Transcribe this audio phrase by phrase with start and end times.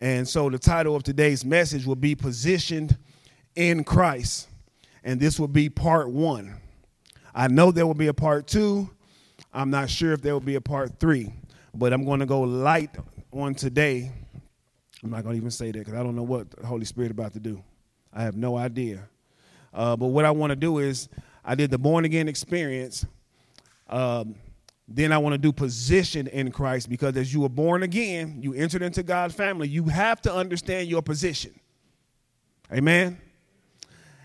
[0.00, 2.96] And so the title of today's message will be Positioned
[3.54, 4.48] in Christ.
[5.02, 6.56] And this will be part one.
[7.34, 8.90] I know there will be a part two.
[9.52, 11.32] I'm not sure if there will be a part three,
[11.74, 12.90] but I'm going to go light
[13.32, 14.10] on today.
[15.02, 17.10] I'm not going to even say that because I don't know what the Holy Spirit
[17.10, 17.62] about to do.
[18.12, 19.08] I have no idea.
[19.72, 21.08] Uh, but what I want to do is,
[21.44, 23.04] I did the born again experience.
[23.88, 24.36] Um,
[24.86, 28.52] then I want to do position in Christ because as you were born again, you
[28.52, 31.58] entered into God's family, you have to understand your position.
[32.72, 33.18] Amen.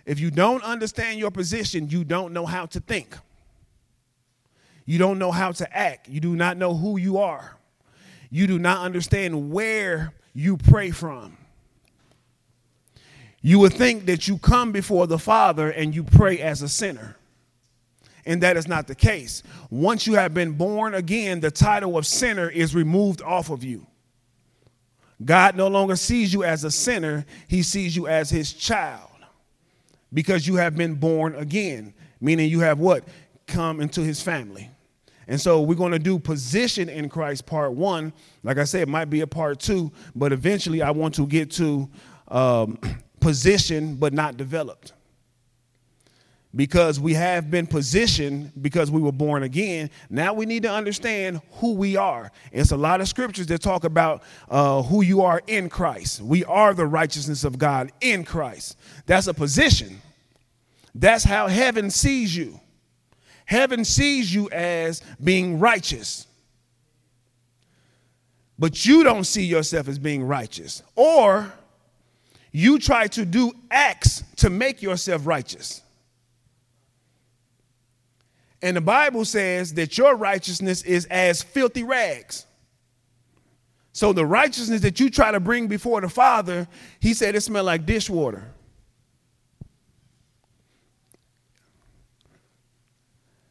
[0.06, 3.16] If you don't understand your position, you don't know how to think.
[4.86, 6.10] You don't know how to act.
[6.10, 7.58] You do not know who you are.
[8.30, 11.38] You do not understand where you pray from.
[13.42, 17.16] You would think that you come before the Father and you pray as a sinner
[18.26, 19.44] and that is not the case.
[19.70, 23.86] Once you have been born again, the title of sinner is removed off of you.
[25.24, 29.10] God no longer sees you as a sinner, he sees you as his child
[30.14, 33.04] because you have been born again, meaning you have what?
[33.48, 34.70] Come into his family.
[35.28, 38.14] And so we're going to do position in Christ part one.
[38.44, 41.52] Like I said, it might be a part two, but eventually I want to get
[41.52, 41.88] to
[42.30, 42.80] um,
[43.20, 44.94] position but not developed
[46.56, 49.90] because we have been positioned because we were born again.
[50.10, 52.32] Now we need to understand who we are.
[52.52, 56.22] It's a lot of scriptures that talk about uh, who you are in Christ.
[56.22, 58.78] We are the righteousness of God in Christ.
[59.06, 60.02] That's a position.
[60.96, 62.60] That's how heaven sees you.
[63.46, 66.26] Heaven sees you as being righteous.
[68.58, 70.84] But you don't see yourself as being righteous.
[70.96, 71.54] Or
[72.52, 75.82] you try to do acts to make yourself righteous.
[78.62, 82.46] And the Bible says that your righteousness is as filthy rags.
[83.94, 86.68] So the righteousness that you try to bring before the Father,
[87.00, 88.54] he said it smelled like dishwater.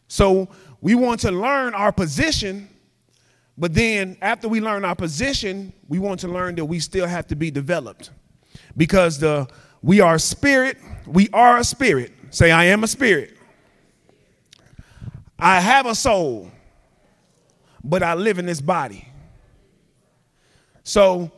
[0.09, 0.49] So
[0.81, 2.69] we want to learn our position,
[3.57, 7.27] but then after we learn our position, we want to learn that we still have
[7.29, 8.11] to be developed.
[8.77, 9.49] Because the
[9.83, 10.77] we are a spirit,
[11.07, 12.13] we are a spirit.
[12.31, 13.38] Say I am a spirit.
[15.38, 16.50] I have a soul,
[17.84, 19.06] but I live in this body.
[20.82, 21.31] So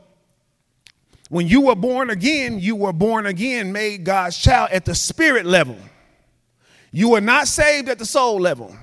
[1.28, 5.44] when you were born again, you were born again, made God's child at the spirit
[5.44, 5.76] level.
[6.92, 8.74] You were not saved at the soul level,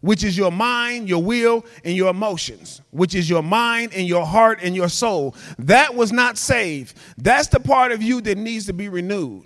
[0.00, 4.24] which is your mind, your will, and your emotions, which is your mind and your
[4.24, 5.34] heart and your soul.
[5.58, 6.96] That was not saved.
[7.18, 9.44] That's the part of you that needs to be renewed.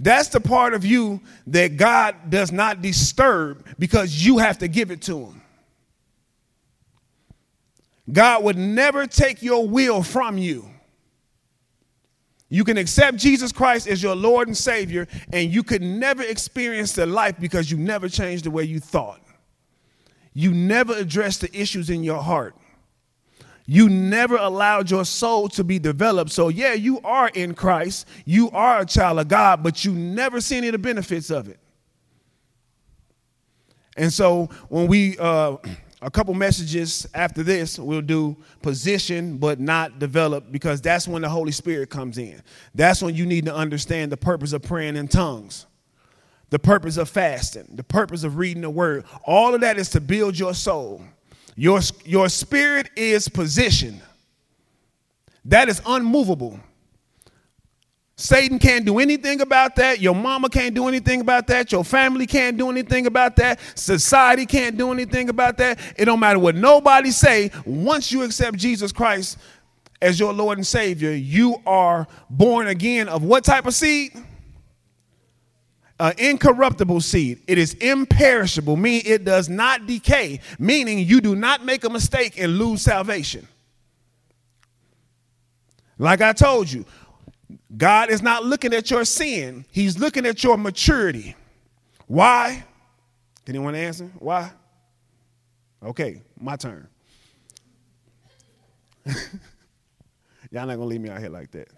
[0.00, 4.90] That's the part of you that God does not disturb because you have to give
[4.90, 5.42] it to Him.
[8.10, 10.68] God would never take your will from you.
[12.48, 16.92] You can accept Jesus Christ as your Lord and Savior, and you could never experience
[16.92, 19.20] the life because you never changed the way you thought.
[20.32, 22.54] You never addressed the issues in your heart.
[23.70, 26.30] You never allowed your soul to be developed.
[26.30, 28.08] So, yeah, you are in Christ.
[28.24, 31.48] You are a child of God, but you never see any of the benefits of
[31.48, 31.60] it.
[33.94, 35.58] And so, when we, uh,
[36.00, 41.28] a couple messages after this, we'll do position but not develop because that's when the
[41.28, 42.42] Holy Spirit comes in.
[42.74, 45.66] That's when you need to understand the purpose of praying in tongues,
[46.48, 49.04] the purpose of fasting, the purpose of reading the word.
[49.24, 51.02] All of that is to build your soul.
[51.58, 54.00] Your, your spirit is positioned.
[55.46, 56.60] That is unmovable.
[58.14, 60.00] Satan can't do anything about that.
[60.00, 61.72] Your mama can't do anything about that.
[61.72, 63.58] Your family can't do anything about that.
[63.74, 65.80] Society can't do anything about that.
[65.96, 67.50] It don't matter what nobody say.
[67.66, 69.36] Once you accept Jesus Christ
[70.00, 74.12] as your Lord and Savior, you are born again of what type of seed?
[76.00, 77.42] An incorruptible seed.
[77.46, 82.38] It is imperishable, meaning it does not decay, meaning you do not make a mistake
[82.38, 83.48] and lose salvation.
[85.98, 86.84] Like I told you,
[87.76, 91.34] God is not looking at your sin, He's looking at your maturity.
[92.06, 92.64] Why?
[93.46, 94.10] Anyone answer?
[94.18, 94.50] Why?
[95.82, 96.88] Okay, my turn.
[100.50, 101.68] Y'all not gonna leave me out here like that.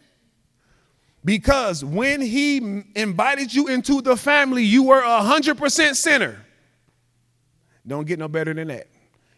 [1.24, 6.44] Because when he invited you into the family, you were a 100% sinner.
[7.86, 8.86] Don't get no better than that.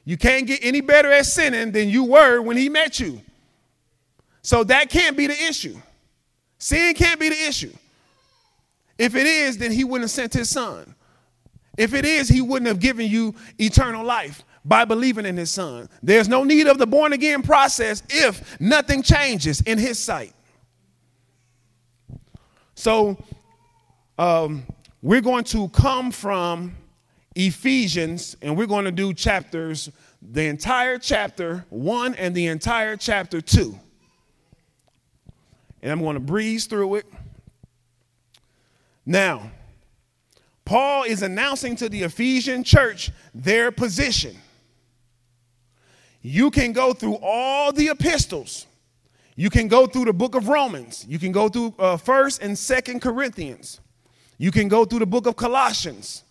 [0.05, 3.21] You can't get any better at sinning than you were when he met you.
[4.43, 5.77] So that can't be the issue.
[6.59, 7.73] Sin can't be the issue.
[8.99, 10.95] If it is, then he wouldn't have sent his son.
[11.77, 14.45] If it is, he wouldn't have given you eternal life.
[14.65, 15.89] by believing in his son.
[16.03, 20.33] There's no need of the born again process if nothing changes in his sight.
[22.83, 23.17] So,
[24.19, 24.65] um,
[25.03, 26.75] we're going to come from
[27.37, 29.89] Ephesians and we're going to do chapters,
[30.21, 33.79] the entire chapter one and the entire chapter two.
[35.81, 37.07] And I'm going to breeze through it.
[39.07, 39.53] Now,
[40.65, 44.37] Paul is announcing to the Ephesian church their position.
[46.21, 48.67] You can go through all the epistles.
[49.35, 51.07] You can go through the book of Romans.
[51.09, 53.81] You can go through uh, 1st and 2nd Corinthians.
[54.39, 56.25] You can go through the book of Colossians,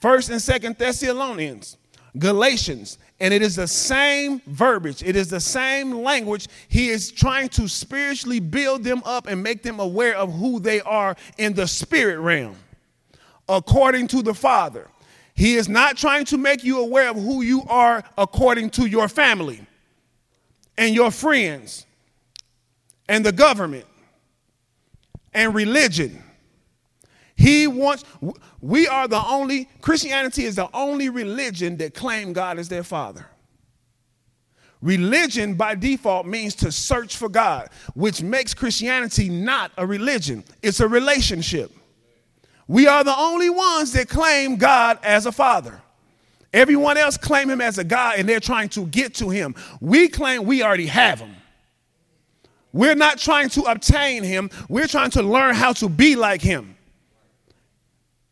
[0.00, 1.76] 1st and 2nd Thessalonians,
[2.16, 5.02] Galatians, and it is the same verbiage.
[5.02, 6.48] It is the same language.
[6.68, 10.80] He is trying to spiritually build them up and make them aware of who they
[10.82, 12.56] are in the spirit realm,
[13.48, 14.88] according to the Father.
[15.34, 19.08] He is not trying to make you aware of who you are according to your
[19.08, 19.66] family
[20.76, 21.86] and your friends
[23.08, 23.86] and the government
[25.34, 26.22] and religion.
[27.34, 28.04] He wants,
[28.60, 33.26] we are the only, Christianity is the only religion that claim God as their father.
[34.80, 40.80] Religion by default means to search for God, which makes Christianity not a religion, it's
[40.80, 41.72] a relationship.
[42.68, 45.80] We are the only ones that claim God as a father.
[46.52, 49.54] Everyone else claim him as a God and they're trying to get to him.
[49.80, 51.34] We claim we already have him.
[52.72, 56.76] We're not trying to obtain him, we're trying to learn how to be like him.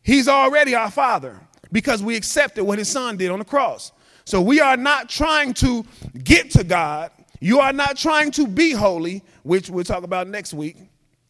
[0.03, 1.39] He's already our father
[1.71, 3.91] because we accepted what his son did on the cross.
[4.25, 5.85] So we are not trying to
[6.23, 7.11] get to God.
[7.39, 10.77] You are not trying to be holy, which we'll talk about next week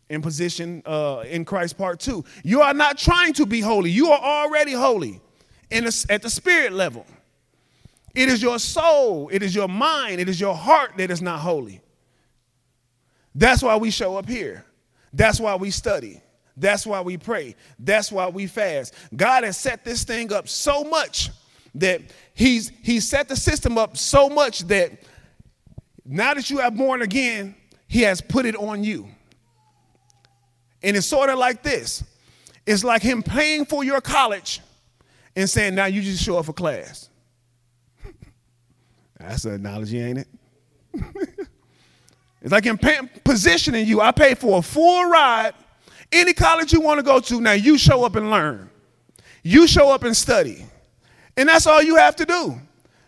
[0.09, 2.25] in position uh, in Christ part two.
[2.43, 3.91] You are not trying to be holy.
[3.91, 5.21] You are already holy
[5.69, 7.05] in a, at the spirit level.
[8.13, 11.39] It is your soul, it is your mind, it is your heart that is not
[11.39, 11.81] holy.
[13.33, 14.65] That's why we show up here.
[15.13, 16.21] That's why we study.
[16.57, 17.55] That's why we pray.
[17.79, 18.93] That's why we fast.
[19.15, 21.29] God has set this thing up so much
[21.75, 22.01] that
[22.33, 24.91] he's he's set the system up so much that
[26.05, 27.55] now that you are born again,
[27.87, 29.07] he has put it on you.
[30.83, 32.03] And it's sort of like this
[32.65, 34.61] it's like him paying for your college
[35.35, 37.09] and saying, now you just show up for class.
[39.19, 40.27] That's an analogy, ain't it?
[42.41, 44.01] it's like pay- positioning you.
[44.01, 45.53] I pay for a full ride,
[46.11, 47.41] any college you want to go to.
[47.41, 48.69] Now you show up and learn.
[49.43, 50.65] You show up and study.
[51.37, 52.59] And that's all you have to do.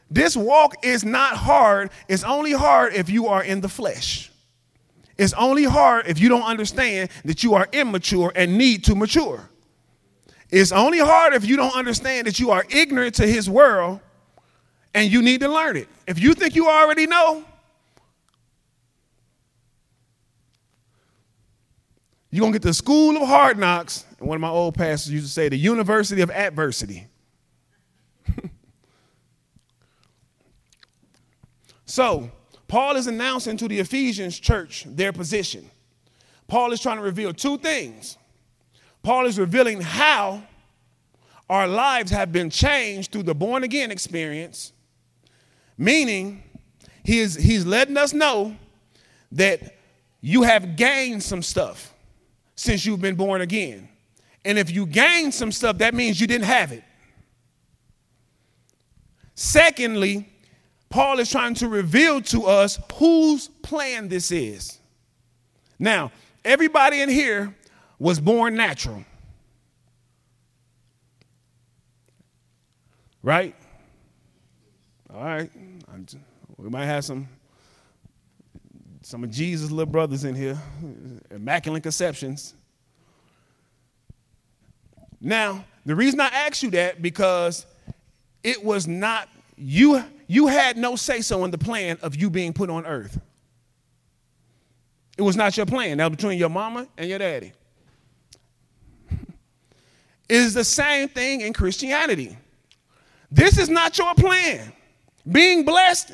[0.10, 1.90] This walk is not hard.
[2.08, 4.32] It's only hard if you are in the flesh.
[5.18, 9.50] It's only hard if you don't understand that you are immature and need to mature.
[10.52, 14.00] It's only hard if you don't understand that you are ignorant to his world
[14.94, 15.88] and you need to learn it.
[16.08, 17.44] If you think you already know,
[22.34, 24.06] you're going to get the school of hard knocks.
[24.18, 27.06] And one of my old pastors used to say, the university of adversity.
[31.86, 32.32] so,
[32.68, 35.70] Paul is announcing to the Ephesians church their position.
[36.48, 38.18] Paul is trying to reveal two things.
[39.04, 40.42] Paul is revealing how
[41.52, 44.74] our lives have been changed through the born again experience,
[45.78, 46.42] meaning
[47.04, 48.56] he is, he's letting us know
[49.34, 49.78] that
[50.20, 51.93] you have gained some stuff
[52.56, 53.90] since you've been born again.
[54.46, 56.84] And if you gain some stuff, that means you didn't have it.
[59.36, 60.28] Secondly,
[60.90, 64.78] Paul is trying to reveal to us whose plan this is.
[65.80, 66.12] Now,
[66.46, 67.56] everybody in here
[67.98, 69.04] was born natural.
[73.24, 73.56] Right?
[75.12, 75.50] All right.
[76.58, 77.28] We might have some
[79.04, 80.58] some of Jesus' little brothers in here,
[81.30, 82.54] immaculate conceptions.
[85.20, 87.66] Now, the reason I asked you that because
[88.44, 92.54] it was not you you had no say so in the plan of you being
[92.54, 93.20] put on earth.
[95.18, 95.98] It was not your plan.
[95.98, 97.52] That was between your mama and your daddy.
[100.30, 102.36] is the same thing in Christianity.
[103.30, 104.72] This is not your plan.
[105.30, 106.14] Being blessed,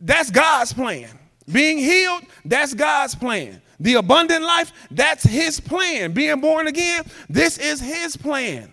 [0.00, 1.18] that's God's plan.
[1.50, 3.60] Being healed, that's God's plan.
[3.80, 6.12] The abundant life, that's His plan.
[6.12, 8.72] Being born again, this is His plan.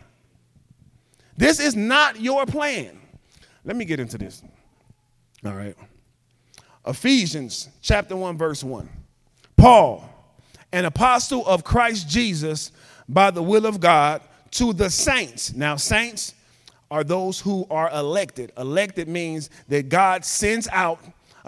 [1.36, 3.00] This is not your plan.
[3.64, 4.44] Let me get into this.
[5.46, 5.76] All right.
[6.86, 8.90] Ephesians chapter 1, verse 1.
[9.58, 10.08] Paul,
[10.72, 12.72] an apostle of Christ Jesus
[13.08, 14.22] by the will of God,
[14.52, 15.54] to the saints.
[15.54, 16.34] Now, saints
[16.92, 18.52] are those who are elected.
[18.58, 21.00] Elected means that God sends out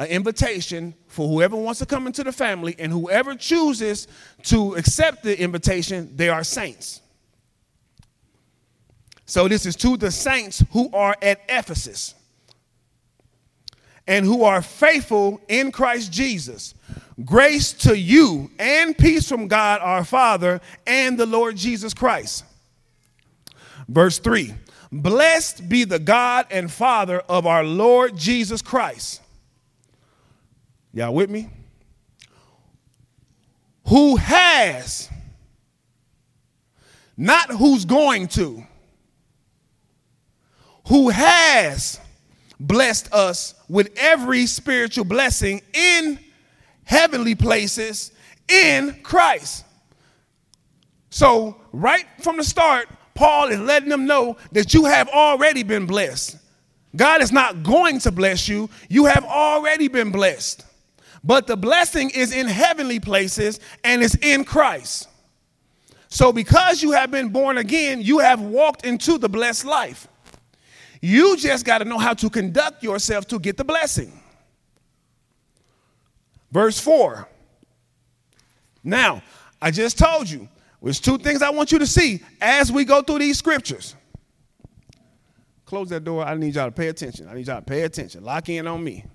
[0.01, 4.08] an invitation for whoever wants to come into the family, and whoever chooses
[4.41, 7.01] to accept the invitation, they are saints.
[9.27, 12.15] So this is to the saints who are at Ephesus
[14.08, 16.74] and who are faithful in Christ Jesus.
[17.24, 22.43] Grace to you and peace from God our Father and the Lord Jesus Christ.
[23.88, 24.55] Verse 3
[24.91, 29.22] Blessed be the God and Father of our Lord Jesus Christ.
[30.94, 31.50] Y'all with me?
[33.88, 35.10] Who has,
[37.18, 38.64] not who's going to,
[40.88, 42.00] who has
[42.60, 46.20] blessed us with every spiritual blessing in
[46.84, 48.12] heavenly places
[48.48, 49.66] in Christ.
[51.10, 55.86] So, right from the start, Paul is letting them know that you have already been
[55.86, 56.38] blessed.
[56.96, 60.66] God is not going to bless you, you have already been blessed.
[61.24, 65.08] But the blessing is in heavenly places and it's in Christ.
[66.08, 70.08] So, because you have been born again, you have walked into the blessed life.
[71.01, 74.22] You just got to know how to conduct yourself to get the blessing.
[76.51, 77.28] Verse 4.
[78.84, 79.22] Now,
[79.62, 80.50] I just told you,
[80.82, 83.96] there's two things I want you to see as we go through these scriptures.
[85.66, 86.25] Close that door.
[86.25, 87.30] I need y'all to pay attention.
[87.30, 88.24] I need y'all to pay attention.
[88.24, 89.06] Lock in on me.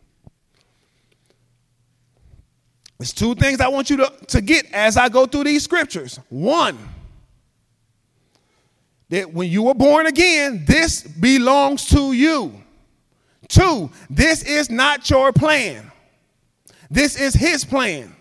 [2.99, 6.19] There's two things I want you to, to get as I go through these scriptures.
[6.29, 6.79] One,
[9.11, 12.55] that when you were born again, this belongs to you.
[13.49, 15.93] Two, this is not your plan.
[16.91, 18.15] This is his plan.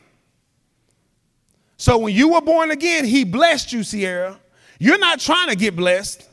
[1.78, 4.40] So when you were born again, he blessed you, Sierra.
[4.80, 6.28] You're not trying to get blessed.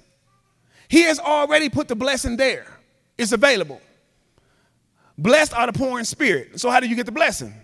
[0.88, 2.66] He has already put the blessing there.
[3.16, 3.80] It's available.
[5.16, 6.60] Blessed are the poor in spirit.
[6.60, 7.54] So how do you get the blessing?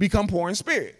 [0.00, 0.96] Become poor in spirit.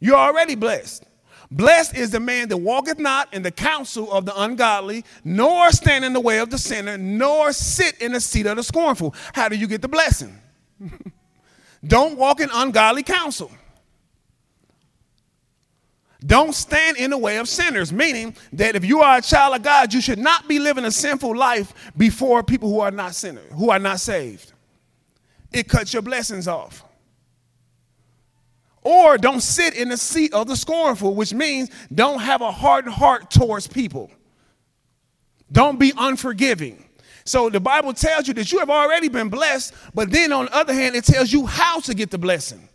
[0.00, 1.04] You're already blessed.
[1.50, 6.06] Blessed is the man that walketh not in the counsel of the ungodly, nor stand
[6.06, 9.14] in the way of the sinner, nor sit in the seat of the scornful.
[9.34, 10.36] How do you get the blessing?
[11.86, 13.52] Don't walk in ungodly counsel.
[16.24, 19.62] Don't stand in the way of sinners, meaning that if you are a child of
[19.62, 23.52] God, you should not be living a sinful life before people who are not sinners,
[23.52, 24.54] who are not saved.
[25.52, 26.82] It cuts your blessings off.
[28.84, 32.94] Or don't sit in the seat of the scornful, which means don't have a hardened
[32.94, 34.10] heart towards people.
[35.50, 36.84] Don't be unforgiving.
[37.24, 40.54] So the Bible tells you that you have already been blessed, but then on the
[40.54, 42.68] other hand, it tells you how to get the blessing.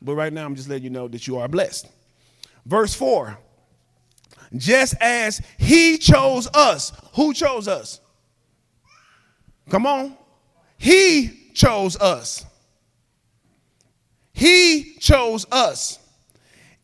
[0.00, 1.88] But right now, I'm just letting you know that you are blessed.
[2.64, 3.36] Verse 4
[4.56, 8.00] Just as he chose us, who chose us?
[9.68, 10.16] Come on.
[10.76, 12.44] He chose us.
[14.38, 15.98] He chose us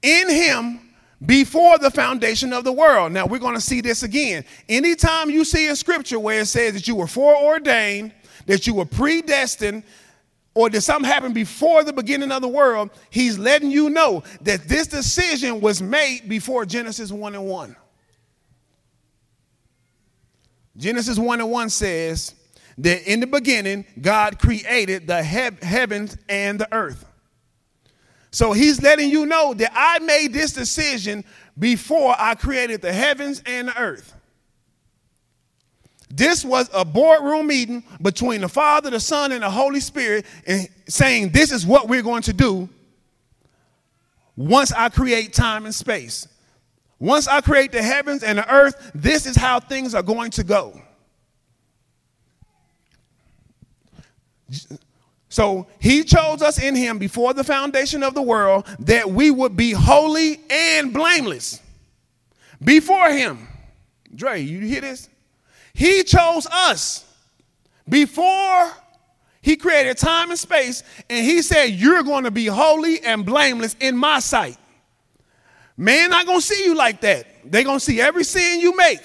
[0.03, 0.81] in him
[1.25, 3.13] before the foundation of the world.
[3.13, 4.45] Now we're going to see this again.
[4.69, 8.13] Anytime you see a scripture where it says that you were foreordained,
[8.47, 9.85] that you were predestined,
[10.57, 14.67] or that something happened before the beginning of the world, he's letting you know that
[14.67, 17.77] this decision was made before Genesis 1 and 1.
[20.77, 22.35] Genesis 1 and 1 says
[22.79, 27.05] that in the beginning, God created the he- heavens and the earth.
[28.35, 31.25] So he's letting you know that I made this decision
[31.57, 34.13] before I created the heavens and the earth.
[36.11, 40.69] This was a boardroom meeting between the Father, the Son, and the Holy Spirit, and
[40.89, 42.69] saying, This is what we're going to do
[44.35, 46.27] once I create time and space.
[46.99, 50.43] Once I create the heavens and the earth, this is how things are going to
[50.43, 50.83] go.
[55.35, 59.57] So he chose us in him before the foundation of the world that we would
[59.57, 61.61] be holy and blameless
[62.63, 63.49] before him.
[64.15, 65.09] Dre, you hear this?
[65.73, 67.05] He chose us
[67.89, 68.71] before
[69.43, 73.75] he created time and space, and he said, You're going to be holy and blameless
[73.81, 74.57] in my sight.
[75.77, 77.27] Man, not going to see you like that.
[77.45, 79.05] They're going to see every sin you make.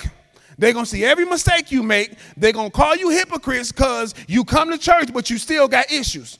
[0.59, 2.11] They're going to see every mistake you make.
[2.35, 5.89] They're going to call you hypocrites because you come to church, but you still got
[5.89, 6.37] issues.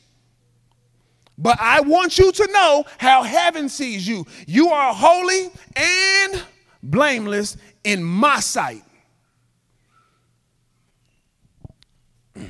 [1.38, 4.26] But I want you to know how heaven sees you.
[4.46, 6.44] You are holy and
[6.84, 8.84] blameless in my sight.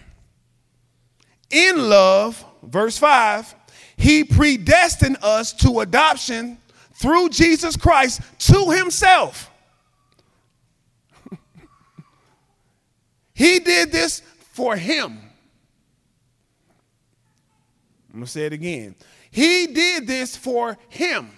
[1.52, 3.54] In love, verse 5,
[3.96, 6.58] he predestined us to adoption
[6.94, 9.49] through Jesus Christ to himself
[13.40, 15.18] He did this for him.
[18.10, 18.96] I'm going to say it again.
[19.32, 21.32] He did this for him.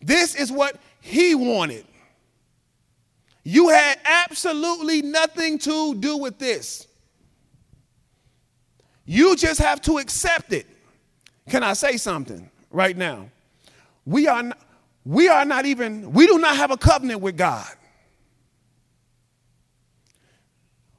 [0.00, 1.84] This is what he wanted.
[3.44, 6.88] You had absolutely nothing to do with this.
[9.04, 10.66] You just have to accept it.
[11.48, 13.30] Can I say something right now?
[14.04, 14.58] We are not,
[15.04, 17.70] we are not even we do not have a covenant with God.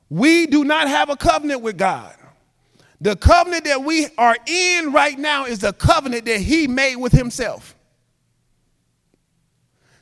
[0.09, 2.15] We do not have a covenant with God.
[3.01, 7.11] The covenant that we are in right now is the covenant that he made with
[7.11, 7.75] himself.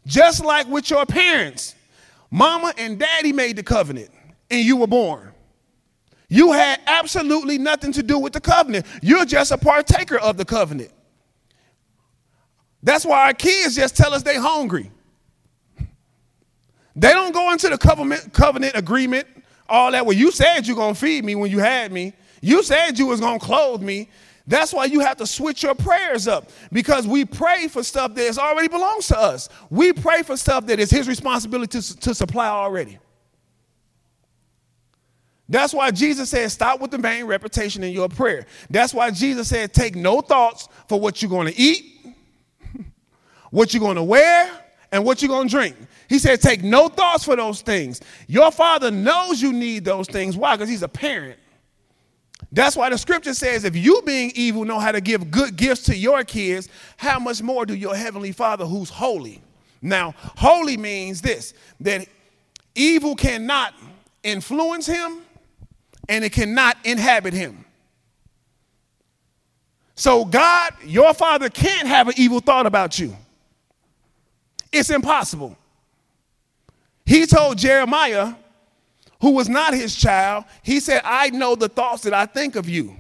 [0.06, 1.76] Just like with your parents,
[2.30, 4.10] mama and daddy made the covenant
[4.52, 5.32] and you were born.
[6.30, 8.86] You had absolutely nothing to do with the covenant.
[9.02, 10.92] You're just a partaker of the covenant.
[12.82, 14.92] That's why our kids just tell us they're hungry.
[16.96, 19.28] They don't go into the covenant, covenant agreement,
[19.68, 20.06] all that.
[20.06, 22.14] Well, you said you're to feed me when you had me.
[22.42, 24.10] You said you was to clothe me.
[24.46, 28.38] That's why you have to switch your prayers up because we pray for stuff that
[28.38, 29.48] already belongs to us.
[29.70, 33.00] We pray for stuff that is his responsibility to, to supply already.
[35.48, 38.46] That's why Jesus said, stop with the vain reputation in your prayer.
[38.70, 42.06] That's why Jesus said, take no thoughts for what you're going to eat,
[43.52, 44.50] what you're going to wear,
[44.92, 45.76] and what you're going to drink.
[46.10, 48.02] He said, take no thoughts for those things.
[48.28, 50.36] Your father knows you need those things.
[50.38, 50.56] Why?
[50.56, 51.40] Because he's a parent.
[52.52, 55.84] That's why the scripture says, if you being evil know how to give good gifts
[55.84, 59.42] to your kids, how much more do your heavenly father who's holy?
[59.82, 62.08] Now, holy means this that
[62.76, 63.74] evil cannot
[64.24, 65.22] influence him
[66.10, 67.66] and it cannot inhabit him.
[69.96, 73.16] So, God, your father can't have an evil thought about you.
[74.72, 75.56] It's impossible.
[77.06, 78.36] He told Jeremiah,
[79.22, 82.68] who was not his child, he said, I know the thoughts that I think of
[82.68, 82.96] you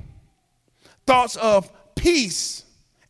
[1.05, 2.63] thoughts of peace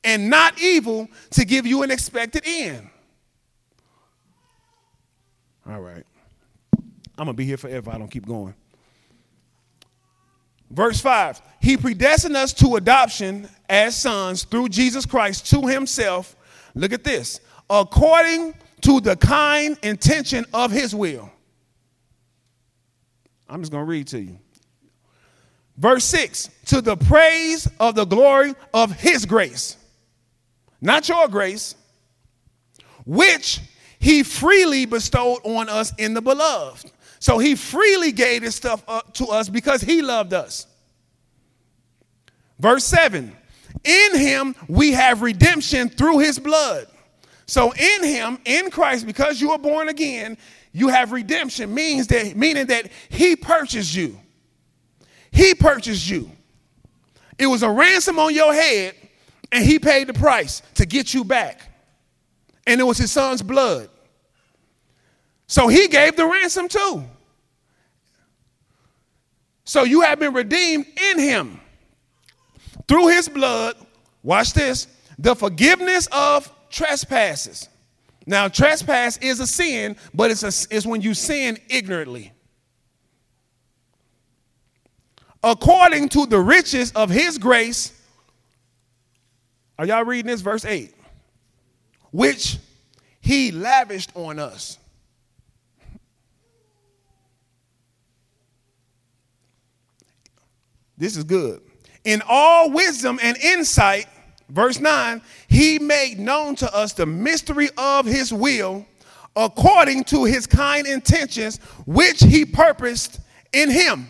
[0.04, 2.90] and not evil to give you an expected end.
[5.68, 6.04] All right.
[7.18, 7.92] I'm going to be here forever.
[7.92, 8.54] I don't keep going.
[10.72, 16.36] Verse 5 He predestined us to adoption as sons through Jesus Christ to himself.
[16.76, 21.32] Look at this according to the kind intention of his will.
[23.50, 24.40] I'm just going to read to you.
[25.78, 29.78] Verse 6 to the praise of the glory of his grace,
[30.82, 31.76] not your grace,
[33.06, 33.60] which
[34.00, 36.92] he freely bestowed on us in the beloved.
[37.20, 40.68] So he freely gave this stuff up to us because he loved us.
[42.60, 43.36] Verse 7
[43.84, 46.88] In him we have redemption through his blood.
[47.46, 50.38] So in him, in Christ, because you are born again,
[50.72, 54.20] you have redemption, means that meaning that he purchased you.
[55.32, 56.32] He purchased you.
[57.38, 58.96] It was a ransom on your head,
[59.52, 61.62] and he paid the price to get you back.
[62.66, 63.90] And it was his son's blood.
[65.48, 67.04] So he gave the ransom too.
[69.66, 71.60] So you have been redeemed in him
[72.88, 73.76] through his blood.
[74.22, 74.88] Watch this
[75.20, 77.70] the forgiveness of trespasses.
[78.26, 82.32] Now, trespass is a sin, but it's, a, it's when you sin ignorantly.
[85.44, 87.92] According to the riches of his grace,
[89.78, 90.42] are y'all reading this?
[90.42, 90.94] Verse 8.
[92.12, 92.58] Which
[93.20, 94.80] he lavished on us.
[100.98, 101.62] This is good.
[102.06, 104.08] In all wisdom and insight,
[104.54, 108.86] verse 9, he made known to us the mystery of his will
[109.36, 113.20] according to his kind intentions, which he purposed
[113.52, 114.08] in him.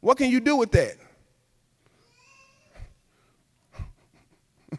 [0.00, 0.96] What can you do with that?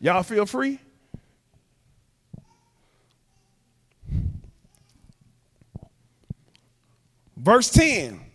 [0.00, 0.78] Y'all feel free?
[7.38, 8.29] Verse 10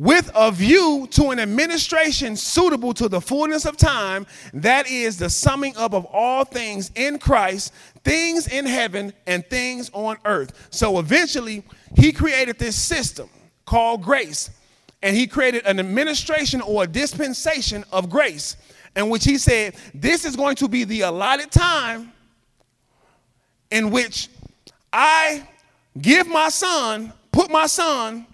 [0.00, 5.28] with a view to an administration suitable to the fullness of time, that is the
[5.28, 10.68] summing up of all things in Christ, things in heaven and things on earth.
[10.70, 11.62] So eventually,
[11.98, 13.28] he created this system
[13.66, 14.48] called grace,
[15.02, 18.56] and he created an administration or a dispensation of grace,
[18.96, 22.10] in which he said, This is going to be the allotted time
[23.70, 24.30] in which
[24.94, 25.46] I
[26.00, 28.26] give my son, put my son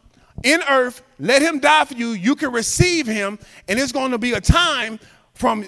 [0.43, 2.11] in earth, let him die for you.
[2.11, 4.99] You can receive him, and it's going to be a time
[5.35, 5.65] from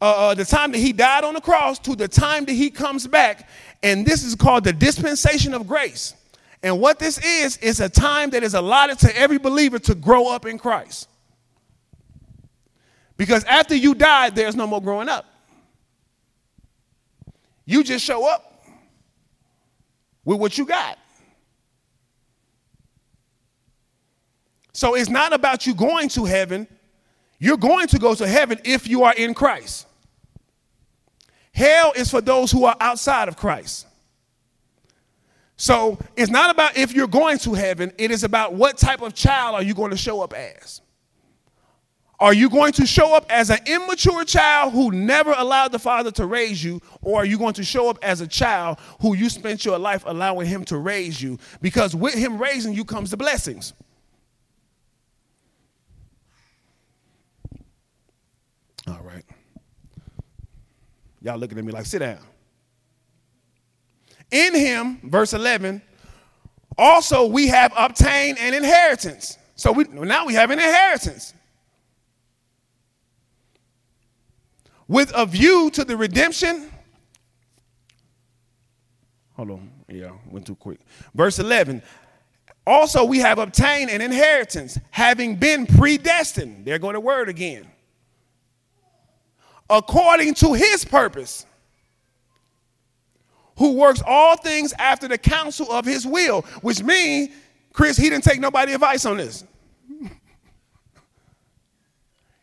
[0.00, 2.70] uh, uh, the time that he died on the cross to the time that he
[2.70, 3.48] comes back.
[3.82, 6.14] And this is called the dispensation of grace.
[6.62, 10.28] And what this is, is a time that is allotted to every believer to grow
[10.28, 11.08] up in Christ.
[13.16, 15.26] Because after you die, there's no more growing up.
[17.64, 18.64] You just show up
[20.24, 20.98] with what you got.
[24.72, 26.66] So it's not about you going to heaven.
[27.38, 29.86] You're going to go to heaven if you are in Christ.
[31.52, 33.86] Hell is for those who are outside of Christ.
[35.56, 39.14] So it's not about if you're going to heaven, it is about what type of
[39.14, 40.80] child are you going to show up as.
[42.18, 46.12] Are you going to show up as an immature child who never allowed the father
[46.12, 49.28] to raise you, or are you going to show up as a child who you
[49.28, 51.38] spent your life allowing him to raise you?
[51.60, 53.72] Because with him raising you comes the blessings.
[58.88, 59.24] All right.
[61.20, 62.18] Y'all looking at me like, sit down.
[64.30, 65.82] In him, verse 11,
[66.76, 69.38] also we have obtained an inheritance.
[69.54, 71.34] So we, now we have an inheritance.
[74.88, 76.70] With a view to the redemption.
[79.34, 79.70] Hold on.
[79.88, 80.80] Yeah, went too quick.
[81.14, 81.82] Verse 11.
[82.66, 86.64] Also, we have obtained an inheritance, having been predestined.
[86.64, 87.71] They're going to word again
[89.72, 91.46] according to his purpose,
[93.56, 97.30] who works all things after the counsel of his will, which means,
[97.72, 99.44] Chris, he didn't take nobody advice on this.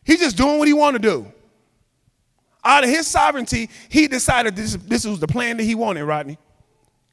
[0.04, 1.32] He's just doing what he want to do.
[2.64, 6.36] Out of his sovereignty, he decided this, this was the plan that he wanted, Rodney.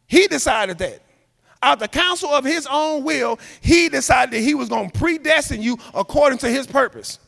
[0.07, 1.01] He decided that.
[1.61, 5.61] Out the counsel of his own will, he decided that he was going to predestine
[5.61, 7.19] you according to his purpose.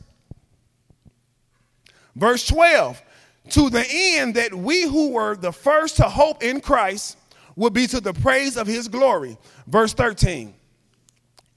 [2.16, 3.02] Verse 12,
[3.50, 7.16] to the end that we who were the first to hope in Christ
[7.56, 9.36] would be to the praise of his glory.
[9.66, 10.54] Verse 13,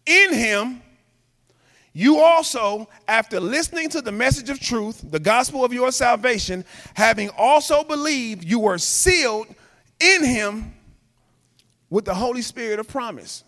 [0.06, 0.82] in him
[1.96, 7.30] you also, after listening to the message of truth, the gospel of your salvation, having
[7.38, 9.46] also believed, you were sealed
[10.00, 10.74] in him
[11.92, 13.44] with the Holy Spirit of promise.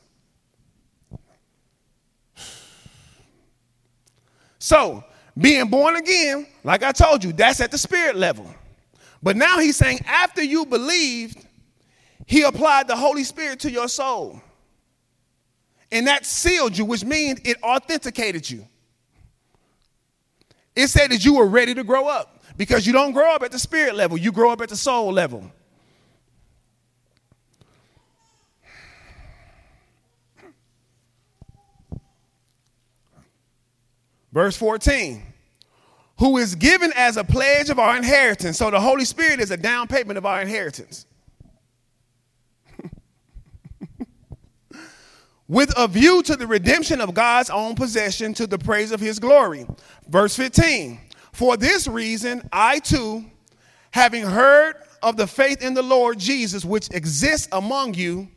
[4.57, 5.03] So,
[5.37, 8.53] being born again, like I told you, that's at the spirit level.
[9.21, 11.45] But now he's saying, after you believed,
[12.25, 14.41] he applied the Holy Spirit to your soul.
[15.91, 18.67] And that sealed you, which means it authenticated you.
[20.75, 23.51] It said that you were ready to grow up because you don't grow up at
[23.51, 25.51] the spirit level, you grow up at the soul level.
[34.35, 35.23] Verse 14,
[36.19, 38.57] who is given as a pledge of our inheritance.
[38.57, 41.05] So the Holy Spirit is a down payment of our inheritance.
[45.47, 49.19] With a view to the redemption of God's own possession to the praise of his
[49.19, 49.65] glory.
[50.09, 50.99] Verse 15,
[51.31, 53.23] for this reason, I too,
[53.91, 58.27] having heard of the faith in the Lord Jesus, which exists among you,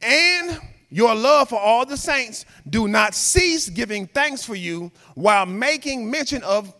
[0.00, 5.46] and your love for all the saints, do not cease giving thanks for you while
[5.46, 6.72] making mention of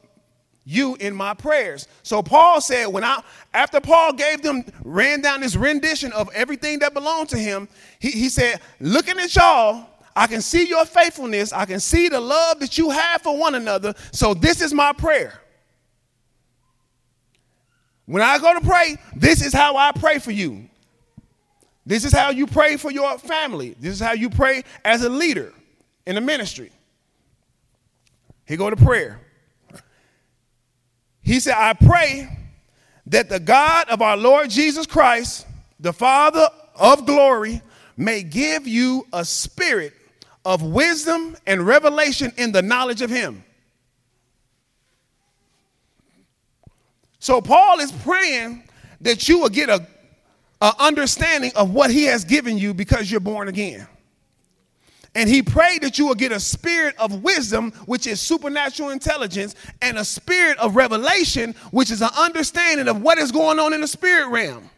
[0.65, 1.87] you in my prayers.
[2.03, 3.23] So Paul said, when I
[3.55, 7.69] after Paul gave them, ran down this rendition of everything that belonged to him,
[8.01, 12.21] he, he said, looking at y'all, I can see your faithfulness, I can see the
[12.21, 13.95] love that you have for one another.
[14.13, 15.41] So this is my prayer.
[18.07, 20.69] When I go to pray, this is how I pray for you.
[21.87, 23.77] This is how you pray for your family.
[23.79, 25.53] This is how you pray as a leader
[26.05, 26.73] in the ministry.
[28.45, 29.21] He go to prayer.
[31.23, 32.29] He said, I pray
[33.07, 35.47] that the God of our Lord Jesus Christ,
[35.79, 37.63] the Father of glory,
[37.97, 39.93] may give you a spirit
[40.45, 43.45] of wisdom and revelation in the knowledge of him.
[47.19, 48.63] So Paul is praying
[49.01, 49.87] that you will get a
[50.61, 53.87] an understanding of what he has given you because you're born again.
[55.15, 59.55] And he prayed that you will get a spirit of wisdom, which is supernatural intelligence,
[59.81, 63.81] and a spirit of revelation, which is an understanding of what is going on in
[63.81, 64.69] the spirit realm.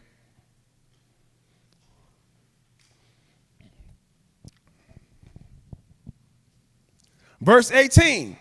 [7.41, 8.37] Verse 18,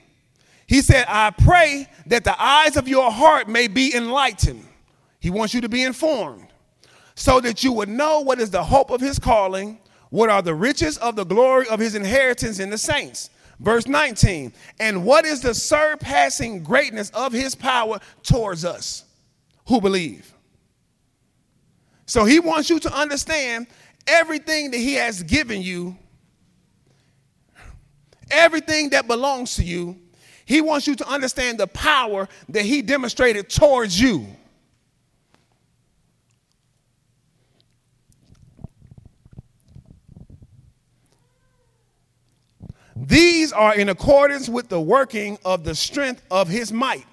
[0.67, 4.65] he said, I pray that the eyes of your heart may be enlightened.
[5.21, 6.48] He wants you to be informed
[7.19, 10.55] so that you would know what is the hope of his calling, what are the
[10.55, 13.31] riches of the glory of his inheritance in the saints.
[13.59, 19.05] Verse 19, and what is the surpassing greatness of his power towards us
[19.67, 20.33] who believe?
[22.07, 23.67] So he wants you to understand
[24.07, 25.97] everything that he has given you,
[28.31, 29.99] everything that belongs to you.
[30.45, 34.29] He wants you to understand the power that he demonstrated towards you.
[43.07, 47.07] These are in accordance with the working of the strength of his might.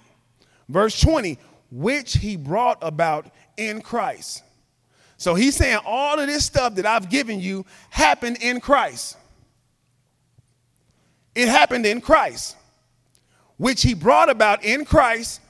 [0.67, 1.37] Verse 20,
[1.71, 4.43] which he brought about in Christ.
[5.17, 9.17] So he's saying all of this stuff that I've given you happened in Christ.
[11.35, 12.55] It happened in Christ,
[13.57, 15.41] which he brought about in Christ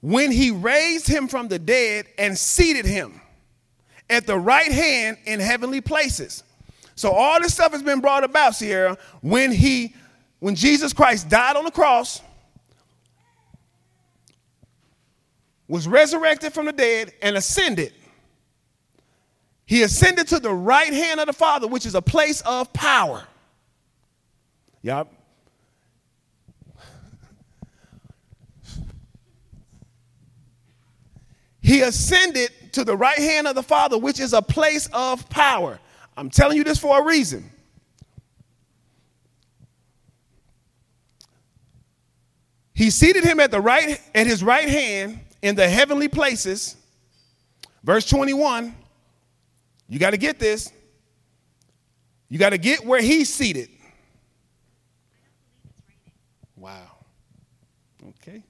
[0.00, 3.20] when he raised him from the dead and seated him
[4.10, 6.44] at the right hand in heavenly places
[6.96, 9.94] so all this stuff has been brought about, Sierra, when he,
[10.40, 12.22] when Jesus Christ died on the cross,
[15.68, 17.92] was resurrected from the dead, and ascended.
[19.66, 23.24] He ascended to the right hand of the Father, which is a place of power.
[24.82, 25.12] Yep.
[31.60, 35.80] He ascended to the right hand of the Father, which is a place of power.
[36.16, 37.50] I'm telling you this for a reason.
[42.74, 46.76] He seated him at the right at his right hand in the heavenly places.
[47.82, 48.74] Verse 21.
[49.88, 50.72] You got to get this.
[52.28, 53.68] You got to get where he's seated.
[56.56, 56.90] Wow.
[58.08, 58.42] Okay.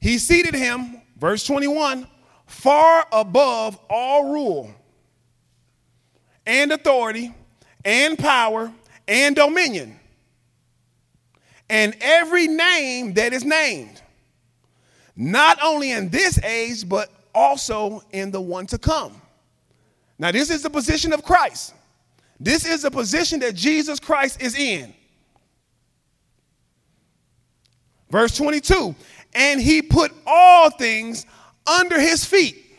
[0.00, 2.06] He seated him, verse 21,
[2.50, 4.74] far above all rule
[6.44, 7.32] and authority
[7.84, 8.72] and power
[9.06, 9.98] and dominion
[11.70, 14.02] and every name that is named,
[15.14, 19.22] not only in this age, but also in the one to come.
[20.18, 21.72] Now, this is the position of Christ.
[22.40, 24.92] This is the position that Jesus Christ is in.
[28.10, 28.96] Verse 22
[29.34, 31.26] And he put all things
[31.66, 32.70] under his feet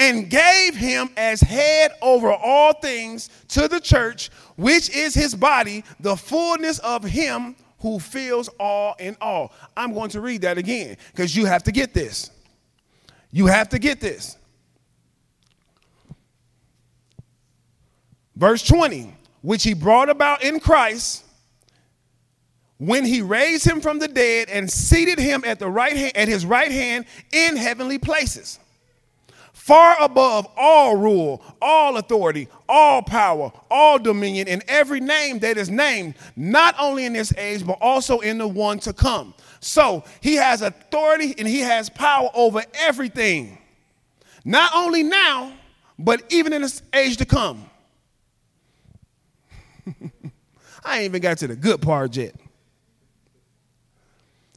[0.00, 5.84] and gave him as head over all things to the church, which is his body,
[6.00, 9.52] the fullness of him who fills all in all.
[9.76, 12.30] I'm going to read that again because you have to get this.
[13.30, 14.36] You have to get this.
[18.36, 21.24] Verse 20, which he brought about in Christ
[22.80, 26.28] when he raised him from the dead and seated him at the right hand at
[26.28, 28.58] his right hand in heavenly places.
[29.52, 35.68] Far above all rule all authority all power all dominion and every name that is
[35.68, 39.34] named not only in this age but also in the one to come.
[39.60, 43.58] So he has authority and he has power over everything.
[44.42, 45.52] Not only now
[45.98, 47.68] but even in this age to come.
[50.82, 52.34] I ain't even got to the good part yet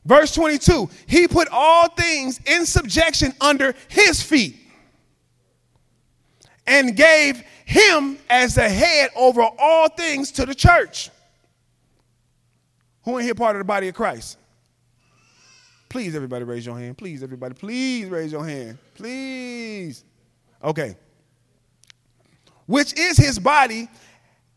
[0.06, 4.58] Verse 22 He put all things in subjection under his feet
[6.66, 11.10] and gave him as the head over all things to the church.
[13.04, 14.38] Who in here part of the body of Christ?
[15.89, 16.98] Please, everybody, raise your hand.
[16.98, 18.78] Please, everybody, please raise your hand.
[18.96, 20.04] Please.
[20.63, 20.96] Okay.
[22.66, 23.89] Which is his body,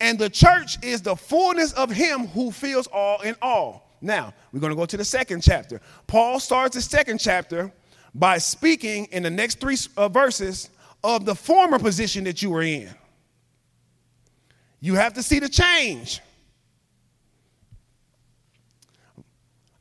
[0.00, 3.85] and the church is the fullness of him who fills all in all.
[4.06, 5.80] Now, we're going to go to the second chapter.
[6.06, 7.72] Paul starts the second chapter
[8.14, 10.70] by speaking in the next three uh, verses
[11.02, 12.88] of the former position that you were in.
[14.80, 16.20] You have to see the change.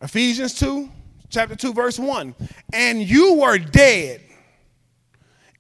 [0.01, 0.89] Ephesians 2,
[1.29, 2.33] chapter 2, verse 1.
[2.73, 4.21] And you were dead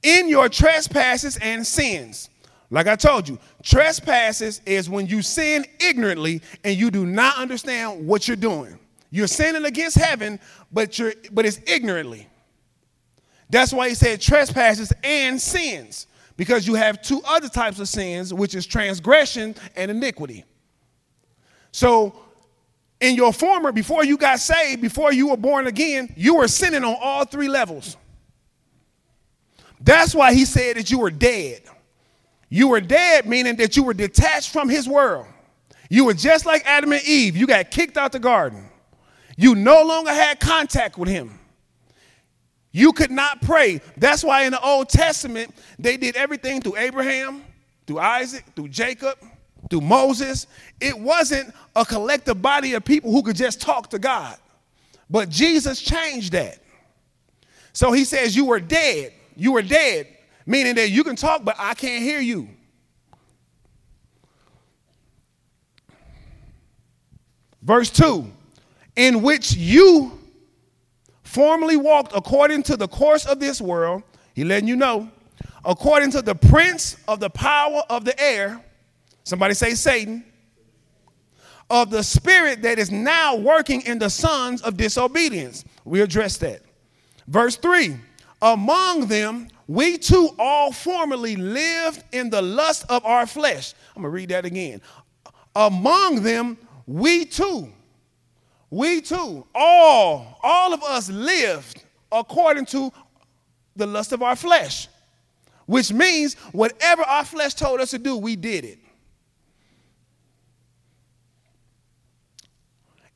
[0.01, 2.29] in your trespasses and sins
[2.71, 8.07] like I told you, trespasses is when you sin ignorantly and you do not understand
[8.07, 8.79] what you're doing.
[9.09, 10.39] You're sinning against heaven,
[10.71, 12.27] but you're but it's ignorantly.
[13.49, 18.33] That's why he said trespasses and sins, because you have two other types of sins,
[18.33, 20.45] which is transgression and iniquity.
[21.71, 22.19] So,
[22.99, 26.83] in your former, before you got saved, before you were born again, you were sinning
[26.83, 27.97] on all three levels.
[29.81, 31.61] That's why he said that you were dead.
[32.49, 35.25] You were dead, meaning that you were detached from his world.
[35.89, 37.35] You were just like Adam and Eve.
[37.35, 38.65] You got kicked out the garden.
[39.37, 41.39] You no longer had contact with him.
[42.71, 43.81] You could not pray.
[43.97, 47.43] That's why in the Old Testament, they did everything through Abraham,
[47.87, 49.17] through Isaac, through Jacob,
[49.69, 50.47] through Moses.
[50.81, 54.37] It wasn't a collective body of people who could just talk to God.
[55.09, 56.59] But Jesus changed that.
[57.73, 59.13] So he says, You were dead.
[59.35, 60.07] You were dead,
[60.45, 62.49] meaning that you can talk, but I can't hear you.
[67.61, 68.31] Verse 2
[68.95, 70.19] In which you
[71.23, 74.03] formerly walked according to the course of this world,
[74.33, 75.09] he letting you know,
[75.65, 78.63] according to the prince of the power of the air,
[79.23, 80.23] somebody say Satan,
[81.69, 85.65] of the spirit that is now working in the sons of disobedience.
[85.83, 86.61] We address that.
[87.27, 87.97] Verse 3
[88.41, 93.73] Among them, we too all formerly lived in the lust of our flesh.
[93.95, 94.81] I'm going to read that again.
[95.55, 97.71] Among them, we too,
[98.69, 102.91] we too, all, all of us lived according to
[103.75, 104.87] the lust of our flesh,
[105.65, 108.79] which means whatever our flesh told us to do, we did it.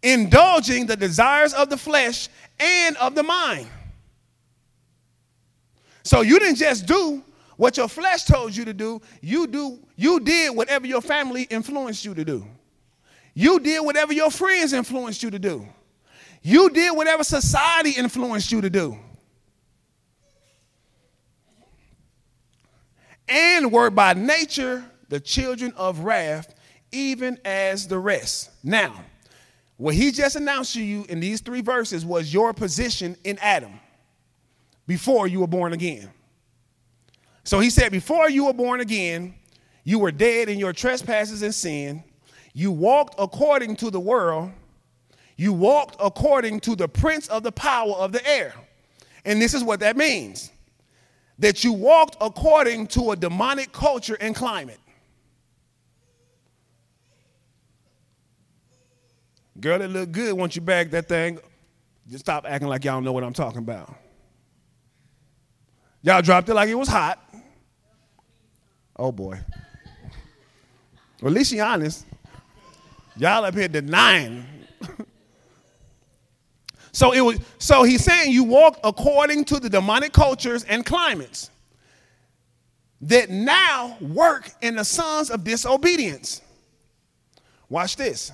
[0.01, 3.67] Indulging the desires of the flesh and of the mind.
[6.10, 7.22] So you didn't just do
[7.56, 12.04] what your flesh told you to do, you do you did whatever your family influenced
[12.04, 12.48] you to do.
[13.36, 15.67] You did whatever your friends influenced you to do.
[16.41, 18.98] You did whatever society influenced you to do.
[23.28, 26.56] And were by nature the children of wrath,
[26.91, 28.50] even as the rest.
[28.63, 29.04] Now,
[29.78, 33.80] what he just announced to you in these three verses was your position in Adam
[34.89, 36.10] before you were born again.
[37.43, 39.36] So he said, Before you were born again,
[39.84, 42.04] you were dead in your trespasses and sin.
[42.54, 44.52] You walked according to the world.
[45.38, 48.56] You walked according to the prince of the power of the air.
[49.25, 50.52] And this is what that means
[51.38, 54.80] that you walked according to a demonic culture and climate.
[59.60, 61.38] Girl, it look good once you bag that thing.
[62.10, 63.95] Just stop acting like y'all know what I'm talking about.
[66.01, 67.19] Y'all dropped it like it was hot.
[68.95, 69.39] Oh boy.
[71.21, 72.05] Well, at least you honest.
[73.17, 74.45] Y'all up here denying.
[76.93, 81.49] so it was so he's saying you walk according to the demonic cultures and climates
[83.01, 86.41] that now work in the sons of disobedience.
[87.69, 88.31] Watch this.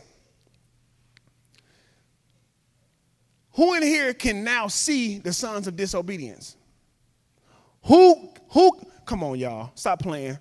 [3.54, 6.58] Who in here can now see the sons of disobedience?
[7.86, 10.38] Who, who, come on, y'all, stop playing.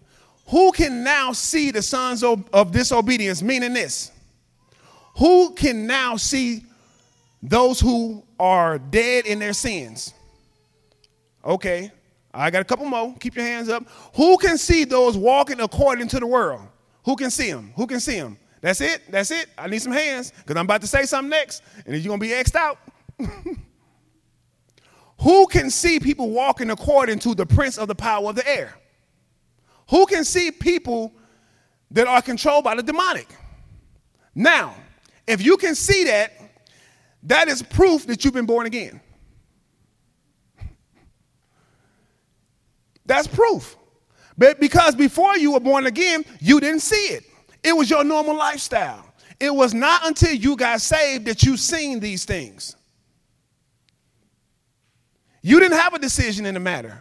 [0.48, 3.42] Who can now see the sons of, of disobedience?
[3.42, 4.12] Meaning this.
[5.18, 6.64] Who can now see
[7.42, 10.12] those who are dead in their sins?
[11.44, 11.92] Okay,
[12.32, 13.14] I got a couple more.
[13.20, 13.84] Keep your hands up.
[14.16, 16.62] Who can see those walking according to the world?
[17.04, 17.72] Who can see them?
[17.76, 18.38] Who can see them?
[18.60, 19.02] That's it.
[19.10, 19.46] That's it.
[19.58, 22.32] I need some hands because I'm about to say something next, and you're gonna be
[22.32, 22.78] X'd out.
[25.20, 28.74] Who can see people walking according to the prince of the power of the air?
[29.90, 31.12] Who can see people
[31.90, 33.28] that are controlled by the demonic?
[34.34, 34.74] Now,
[35.26, 36.32] if you can see that,
[37.24, 39.00] that is proof that you've been born again.
[43.06, 43.76] That's proof.
[44.36, 47.24] But because before you were born again, you didn't see it.
[47.62, 49.06] It was your normal lifestyle.
[49.40, 52.76] It was not until you got saved that you seen these things.
[55.46, 56.98] You didn't have a decision in the matter.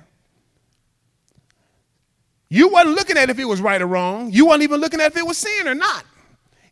[2.49, 4.33] You wasn't looking at if it was right or wrong.
[4.33, 6.03] You weren't even looking at if it was sin or not.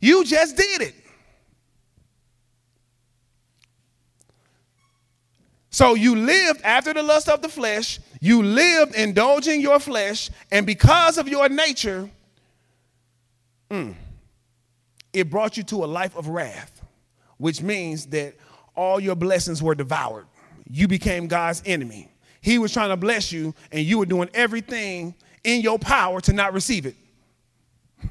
[0.01, 0.93] You just did it.
[5.69, 10.65] So you lived after the lust of the flesh, you lived indulging your flesh, and
[10.65, 12.09] because of your nature,
[13.69, 13.95] mm,
[15.13, 16.81] it brought you to a life of wrath,
[17.37, 18.35] which means that
[18.75, 20.25] all your blessings were devoured
[20.71, 22.09] you became God's enemy.
[22.41, 26.33] He was trying to bless you, and you were doing everything in your power to
[26.33, 26.95] not receive it.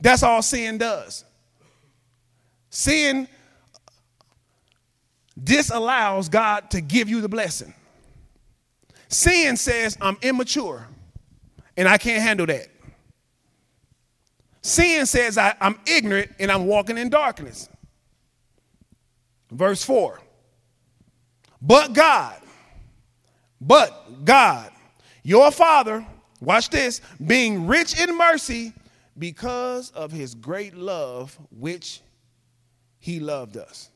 [0.00, 1.24] That's all sin does.
[2.70, 3.26] Sin
[5.42, 7.72] disallows God to give you the blessing.
[9.08, 10.86] Sin says, I'm immature
[11.76, 12.66] and I can't handle that.
[14.60, 17.68] Sin says, I, am ignorant and I'm walking in darkness.
[19.50, 20.20] Verse 4
[21.60, 22.40] but God,
[23.60, 24.70] but God,
[25.22, 26.06] your Father,
[26.40, 28.72] watch this, being rich in mercy
[29.18, 32.00] because of his great love which
[32.98, 33.90] he loved us.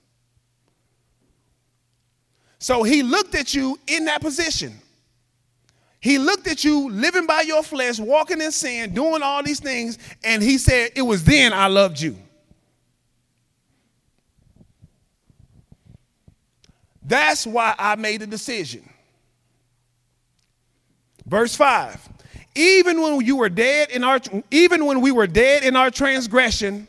[2.58, 4.72] So he looked at you in that position.
[6.00, 9.98] He looked at you living by your flesh, walking in sin, doing all these things,
[10.24, 12.16] and he said, It was then I loved you.
[17.12, 18.88] That's why I made a decision.
[21.26, 22.08] Verse 5.
[22.54, 24.18] Even when you were dead in our
[24.50, 26.86] even when we were dead in our transgression,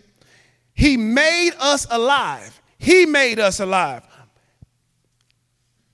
[0.73, 2.61] he made us alive.
[2.77, 4.03] He made us alive.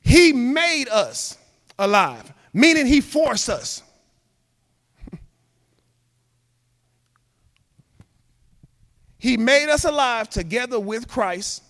[0.02, 1.36] He made us
[1.80, 3.82] alive, meaning he forced us.
[9.18, 11.64] he made us alive together with Christ.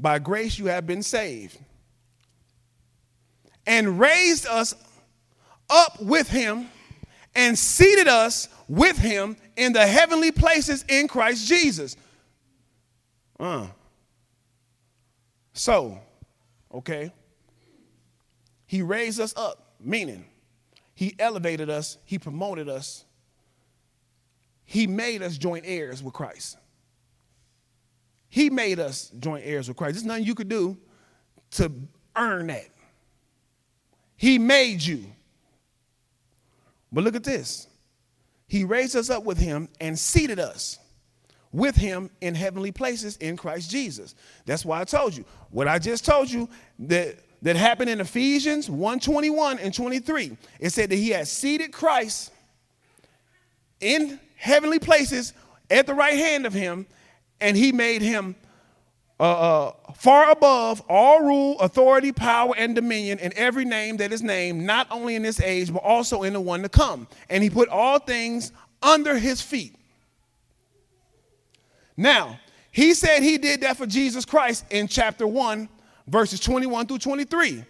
[0.00, 1.58] By grace you have been saved.
[3.66, 4.74] And raised us
[5.68, 6.68] up with him
[7.34, 11.96] and seated us with him in the heavenly places in Christ Jesus.
[13.38, 13.66] Uh.
[15.52, 15.98] So,
[16.72, 17.12] okay,
[18.66, 20.24] he raised us up, meaning
[20.94, 23.04] he elevated us, he promoted us,
[24.64, 26.56] he made us joint heirs with Christ.
[28.30, 29.94] He made us joint heirs with Christ.
[29.94, 30.78] There's nothing you could do
[31.52, 31.70] to
[32.16, 32.68] earn that.
[34.16, 35.04] He made you.
[36.92, 37.66] But look at this.
[38.46, 40.78] He raised us up with him and seated us
[41.52, 44.14] with him in heavenly places in Christ Jesus.
[44.46, 46.48] That's why I told you what I just told you
[46.80, 50.36] that that happened in Ephesians 1:21 and 23.
[50.58, 52.30] It said that he had seated Christ
[53.80, 55.32] in heavenly places
[55.70, 56.86] at the right hand of him
[57.40, 58.36] and he made him
[59.20, 59.22] uh,
[59.68, 64.62] uh, far above all rule, authority, power, and dominion, in every name that is named,
[64.62, 67.06] not only in this age, but also in the one to come.
[67.28, 68.50] And he put all things
[68.82, 69.76] under his feet.
[71.98, 72.40] Now,
[72.72, 75.68] he said he did that for Jesus Christ in chapter 1,
[76.06, 77.62] verses 21 through 23.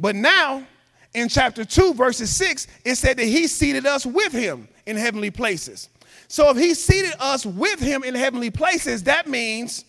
[0.00, 0.66] But now,
[1.14, 5.30] in chapter 2, verses 6, it said that he seated us with him in heavenly
[5.30, 5.88] places.
[6.28, 9.84] So if he seated us with him in heavenly places, that means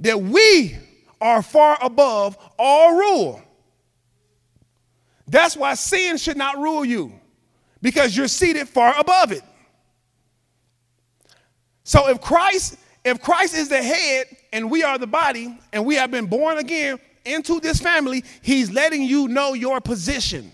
[0.00, 0.76] that we
[1.20, 3.42] are far above all rule.
[5.26, 7.12] That's why sin should not rule you,
[7.80, 9.42] because you're seated far above it.
[11.84, 15.94] So if Christ, if Christ is the head and we are the body, and we
[15.94, 20.52] have been born again into this family, he's letting you know your position.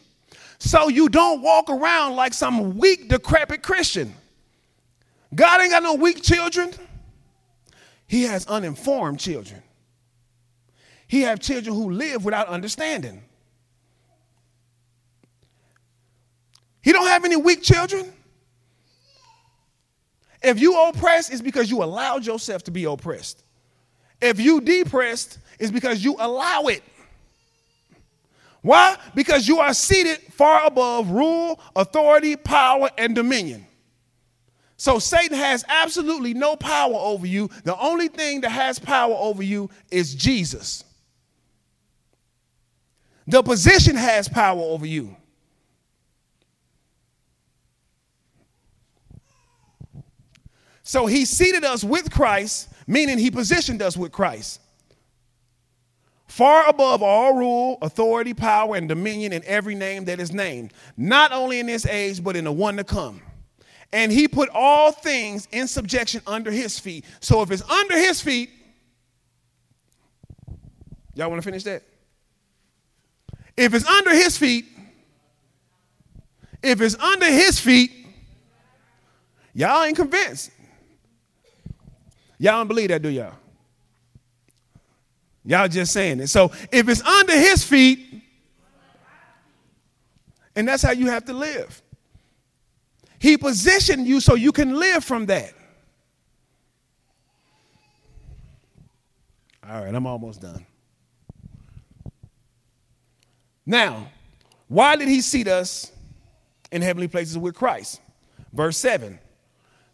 [0.58, 4.14] So you don't walk around like some weak, decrepit Christian.
[5.34, 6.72] God ain't got no weak children.
[8.06, 9.62] He has uninformed children.
[11.08, 13.22] He have children who live without understanding.
[16.82, 18.12] He don't have any weak children.
[20.42, 23.42] If you oppressed, it's because you allowed yourself to be oppressed.
[24.20, 26.82] If you depressed, it's because you allow it.
[28.62, 28.96] Why?
[29.14, 33.65] Because you are seated far above rule, authority, power, and dominion.
[34.76, 37.48] So Satan has absolutely no power over you.
[37.64, 40.84] The only thing that has power over you is Jesus.
[43.26, 45.16] The position has power over you.
[50.82, 54.60] So he seated us with Christ, meaning he positioned us with Christ.
[56.28, 61.32] Far above all rule, authority, power, and dominion in every name that is named, not
[61.32, 63.20] only in this age, but in the one to come.
[63.92, 67.04] And he put all things in subjection under his feet.
[67.20, 68.50] So if it's under his feet,
[71.14, 71.82] y'all want to finish that?
[73.56, 74.66] If it's under his feet,
[76.62, 77.90] if it's under his feet,
[79.54, 80.50] y'all ain't convinced.
[82.38, 83.34] Y'all don't believe that, do y'all?
[85.44, 86.26] Y'all just saying it.
[86.26, 88.00] So if it's under his feet,
[90.56, 91.82] and that's how you have to live.
[93.18, 95.52] He positioned you so you can live from that.
[99.68, 100.64] All right, I'm almost done.
[103.64, 104.08] Now,
[104.68, 105.90] why did he seat us
[106.70, 108.00] in heavenly places with Christ?
[108.52, 109.18] Verse 7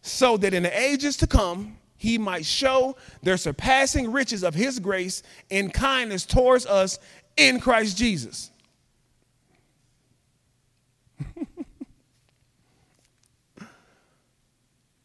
[0.03, 4.81] so that in the ages to come, he might show the surpassing riches of his
[4.81, 6.99] grace and kindness towards us
[7.37, 8.51] in Christ Jesus.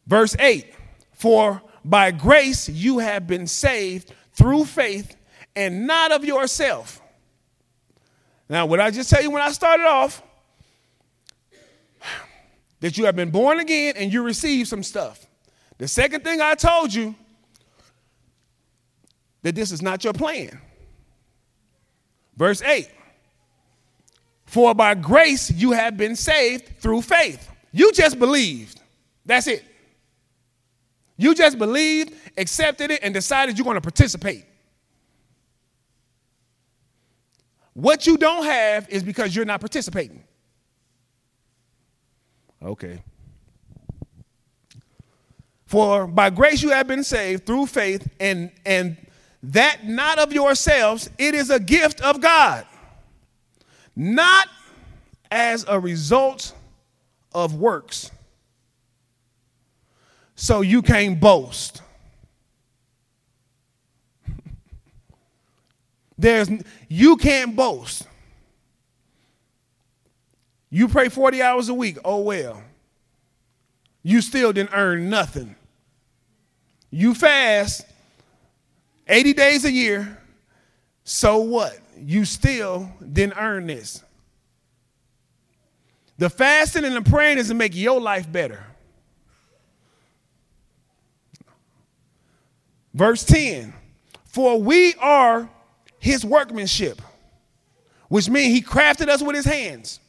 [0.08, 0.66] Verse 8
[1.12, 5.16] For by grace you have been saved through faith
[5.54, 7.00] and not of yourself.
[8.48, 10.22] Now, what I just tell you when I started off,
[12.80, 15.26] that you have been born again and you received some stuff.
[15.76, 17.14] The second thing I told you,
[19.42, 20.60] that this is not your plan.
[22.36, 22.88] Verse 8
[24.46, 27.48] For by grace you have been saved through faith.
[27.72, 28.80] You just believed.
[29.24, 29.64] That's it.
[31.18, 34.44] You just believed, accepted it, and decided you're going to participate.
[37.74, 40.22] What you don't have is because you're not participating.
[42.62, 43.02] Okay.
[45.66, 48.96] For by grace you have been saved through faith, and, and
[49.42, 52.64] that not of yourselves, it is a gift of God,
[53.94, 54.48] not
[55.30, 56.54] as a result
[57.32, 58.10] of works.
[60.40, 61.82] So you can't boast.
[66.16, 66.48] There's
[66.86, 68.06] you can't boast.
[70.70, 72.62] You pray 40 hours a week, oh well.
[74.04, 75.56] You still didn't earn nothing.
[76.92, 77.84] You fast
[79.08, 80.22] 80 days a year,
[81.02, 81.76] so what?
[81.98, 84.04] You still didn't earn this.
[86.16, 88.67] The fasting and the praying is to make your life better.
[92.98, 93.72] Verse 10
[94.24, 95.48] For we are
[96.00, 97.00] his workmanship,
[98.08, 100.00] which means he crafted us with his hands,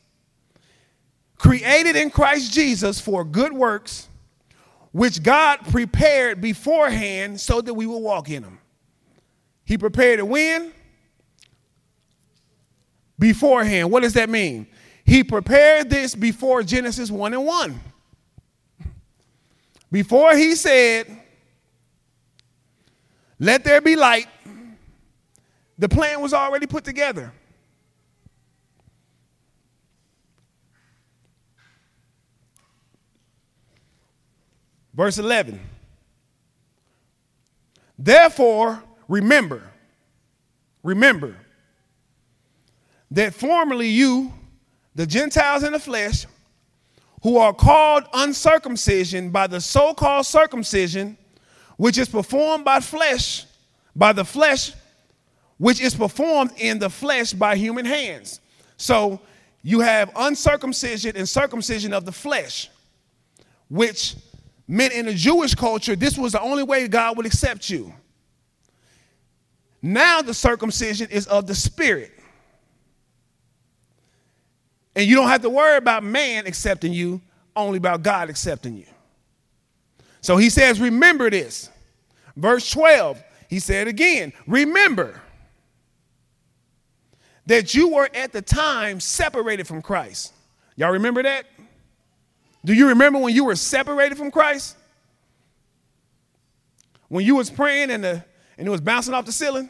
[1.38, 4.08] created in Christ Jesus for good works,
[4.92, 8.58] which God prepared beforehand so that we will walk in them.
[9.66, 10.72] He prepared it when?
[13.20, 13.92] Beforehand.
[13.92, 14.66] What does that mean?
[15.06, 17.80] He prepared this before Genesis 1 and 1.
[19.92, 21.06] Before he said,
[23.40, 24.28] Let there be light,
[25.78, 27.32] the plan was already put together.
[34.94, 35.58] Verse 11.
[37.98, 39.64] Therefore, remember,
[40.84, 41.38] remember
[43.12, 44.34] that formerly you,
[44.96, 46.26] the Gentiles in the flesh,
[47.24, 51.18] who are called uncircumcision by the so called circumcision,
[51.80, 53.46] which is performed by flesh,
[53.96, 54.74] by the flesh
[55.60, 58.42] which is performed in the flesh by human hands.
[58.76, 59.22] So
[59.62, 62.70] you have uncircumcision and circumcision of the flesh,
[63.70, 64.18] which
[64.68, 67.94] meant in the Jewish culture, this was the only way God would accept you.
[69.82, 72.12] Now the circumcision is of the spirit.
[74.98, 77.22] And you don't have to worry about man accepting you,
[77.56, 78.86] only about God accepting you.
[80.22, 81.70] So he says, Remember this.
[82.36, 85.22] Verse 12, he said again, Remember
[87.45, 90.34] that you were at the time separated from Christ.
[90.76, 91.45] Y'all remember that?
[92.63, 94.78] Do you remember when you were separated from Christ?
[97.07, 98.24] When you was praying and, the,
[98.57, 99.70] and it was bouncing off the ceiling?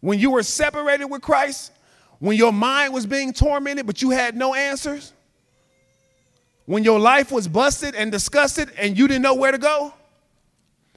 [0.00, 1.70] When you were separated with Christ?
[2.18, 5.12] When your mind was being tormented but you had no answers?
[6.72, 9.92] When your life was busted and disgusted and you didn't know where to go?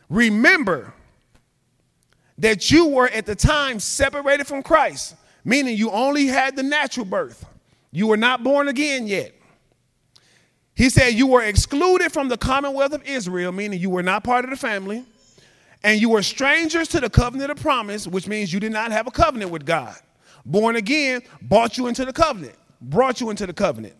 [0.08, 0.94] Remember
[2.38, 7.06] that you were at the time separated from Christ, meaning you only had the natural
[7.06, 7.46] birth.
[7.92, 9.34] You were not born again yet.
[10.76, 14.46] He said you were excluded from the commonwealth of Israel, meaning you were not part
[14.46, 15.04] of the family,
[15.84, 19.08] and you were strangers to the covenant of promise, which means you did not have
[19.08, 19.98] a covenant with God.
[20.46, 23.96] Born again brought you into the covenant, brought you into the covenant.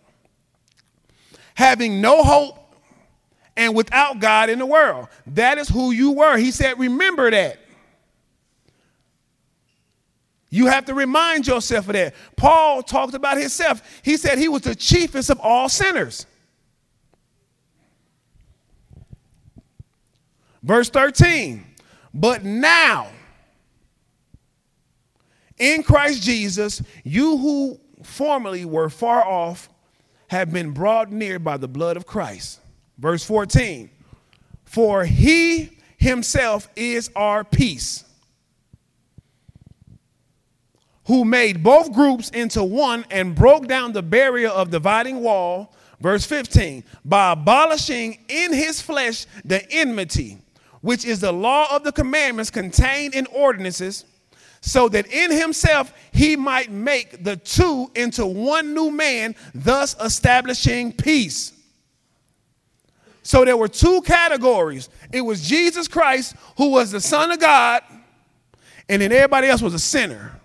[1.56, 2.60] Having no hope
[3.58, 5.08] and without God in the world.
[5.28, 6.38] That is who you were.
[6.38, 7.60] He said, Remember that.
[10.50, 12.14] You have to remind yourself of that.
[12.38, 13.82] Paul talked about himself.
[14.04, 16.26] He said he was the chiefest of all sinners.
[20.64, 21.64] Verse 13,
[22.12, 23.10] but now,
[25.60, 29.70] in Christ Jesus, you who formerly were far off
[30.28, 32.60] have been brought near by the blood of Christ.
[32.98, 33.90] Verse 14,
[34.64, 38.06] for he himself is our peace
[41.06, 46.26] who made both groups into one and broke down the barrier of dividing wall, verse
[46.26, 50.40] 15, by abolishing in his flesh the enmity,
[50.82, 54.06] which is the law of the commandments contained in ordinances,
[54.66, 60.92] so that in himself he might make the two into one new man, thus establishing
[60.92, 61.54] peace.
[63.22, 64.90] So there were two categories.
[65.14, 67.84] It was Jesus Christ, who was the Son of God,
[68.90, 70.40] and then everybody else was a sinner.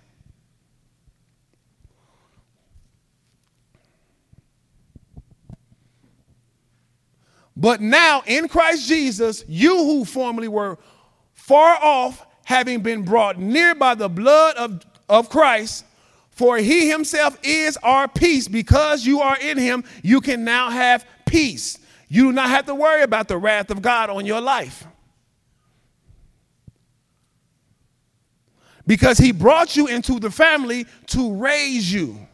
[7.57, 10.77] But now in Christ Jesus, you who formerly were
[11.33, 15.85] far off, having been brought near by the blood of, of Christ,
[16.29, 18.47] for he himself is our peace.
[18.47, 21.79] Because you are in him, you can now have peace.
[22.07, 24.85] You do not have to worry about the wrath of God on your life.
[28.87, 32.27] because he brought you into the family to raise you.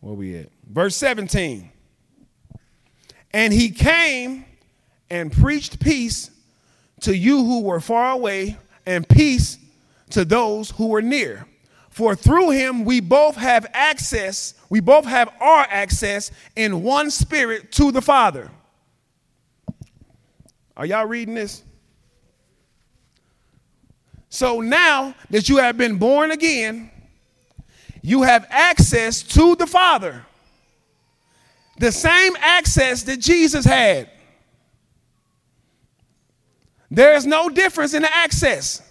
[0.00, 0.48] Where we at?
[0.68, 1.70] Verse 17.
[3.32, 4.44] And he came
[5.08, 6.30] and preached peace
[7.00, 9.58] to you who were far away and peace
[10.10, 11.46] to those who were near.
[11.90, 17.72] For through him we both have access, we both have our access in one spirit
[17.72, 18.50] to the Father.
[20.76, 21.62] Are y'all reading this?
[24.28, 26.90] So now that you have been born again,
[28.02, 30.24] you have access to the Father.
[31.78, 34.10] The same access that Jesus had.
[36.90, 38.82] There is no difference in the access.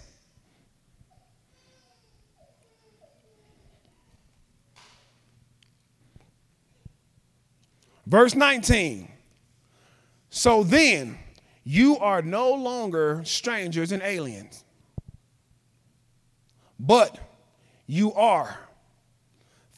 [8.06, 9.08] Verse 19.
[10.30, 11.18] So then,
[11.62, 14.64] you are no longer strangers and aliens,
[16.78, 17.18] but
[17.86, 18.69] you are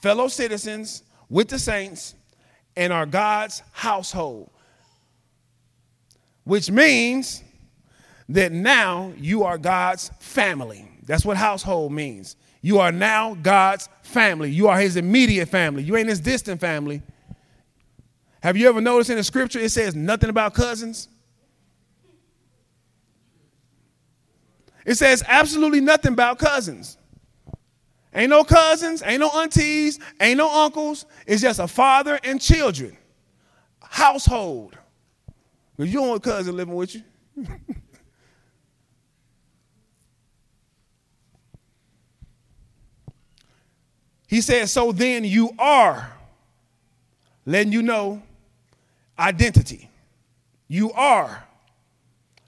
[0.03, 2.15] fellow citizens with the saints
[2.77, 4.51] and are God's household,
[6.45, 7.43] which means
[8.29, 10.89] that now you are God's family.
[11.07, 12.37] That's what household means.
[12.63, 14.51] You are now God's family.
[14.51, 15.83] You are his immediate family.
[15.83, 17.03] You ain't his distant family.
[18.43, 21.09] Have you ever noticed in the scripture it says nothing about cousins?
[24.85, 26.97] It says absolutely nothing about cousins.
[28.15, 31.07] Ain't no cousins, ain't no aunties, ain't no uncles.
[31.27, 32.97] It's just a father and children.
[33.81, 34.77] Household.
[35.77, 37.03] Because you don't want a cousin living with you.
[44.27, 46.13] he says, So then you are
[47.47, 48.23] letting you know
[49.19, 49.89] identity.
[50.69, 51.45] You are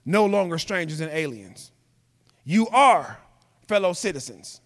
[0.05, 1.71] no longer strangers and aliens.
[2.43, 3.17] You are
[3.67, 4.61] fellow citizens.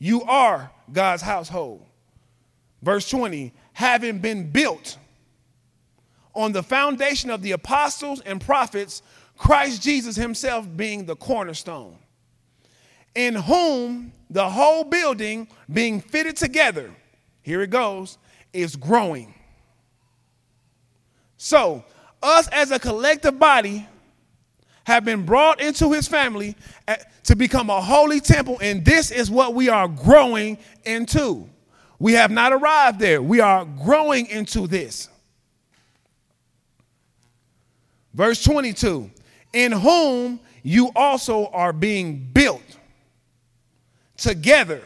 [0.00, 1.86] You are God's household.
[2.82, 4.98] Verse 20, having been built
[6.34, 9.02] on the foundation of the apostles and prophets,
[9.36, 11.96] Christ Jesus himself being the cornerstone,
[13.14, 16.90] in whom the whole building being fitted together,
[17.42, 18.18] here it goes,
[18.52, 19.34] is growing
[21.42, 21.86] so,
[22.22, 23.88] us as a collective body
[24.84, 26.56] have been brought into his family
[26.88, 31.48] eh, to become a holy temple, and this is what we are growing into.
[31.98, 35.08] We have not arrived there, we are growing into this.
[38.14, 39.10] Verse 22
[39.52, 42.62] In whom you also are being built
[44.16, 44.82] together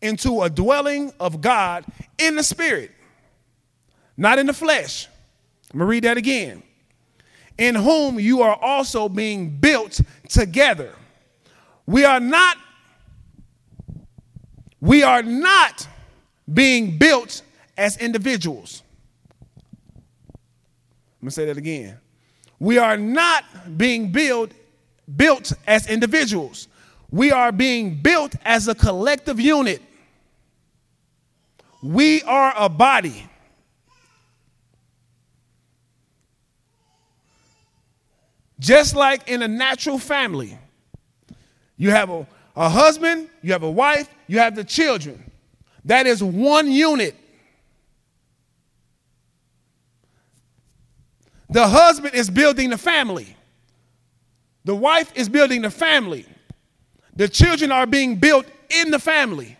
[0.00, 1.84] into a dwelling of God
[2.18, 2.90] in the spirit,
[4.16, 5.08] not in the flesh.
[5.72, 6.62] I'm to read that again.
[7.58, 10.94] In whom you are also being built together.
[11.86, 12.56] We are not
[14.80, 15.86] we are not
[16.52, 17.42] being built
[17.76, 18.82] as individuals.
[20.34, 21.98] I'm going to say that again.
[22.58, 23.44] We are not
[23.78, 24.50] being built
[25.16, 26.68] built as individuals.
[27.10, 29.82] We are being built as a collective unit.
[31.82, 33.28] We are a body.
[38.62, 40.56] Just like in a natural family,
[41.76, 45.32] you have a, a husband, you have a wife, you have the children.
[45.84, 47.16] That is one unit.
[51.50, 53.36] The husband is building the family.
[54.64, 56.24] The wife is building the family.
[57.16, 59.56] The children are being built in the family.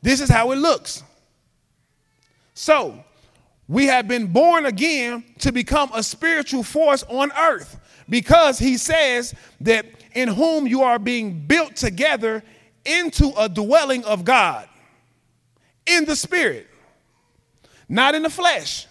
[0.00, 1.02] This is how it looks.
[2.54, 3.04] So,
[3.68, 9.34] we have been born again to become a spiritual force on earth because he says
[9.60, 12.42] that in whom you are being built together
[12.84, 14.68] into a dwelling of God
[15.86, 16.68] in the spirit,
[17.88, 18.86] not in the flesh.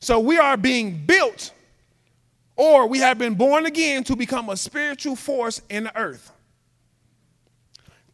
[0.00, 1.52] So we are being built
[2.56, 6.32] or we have been born again to become a spiritual force in the earth.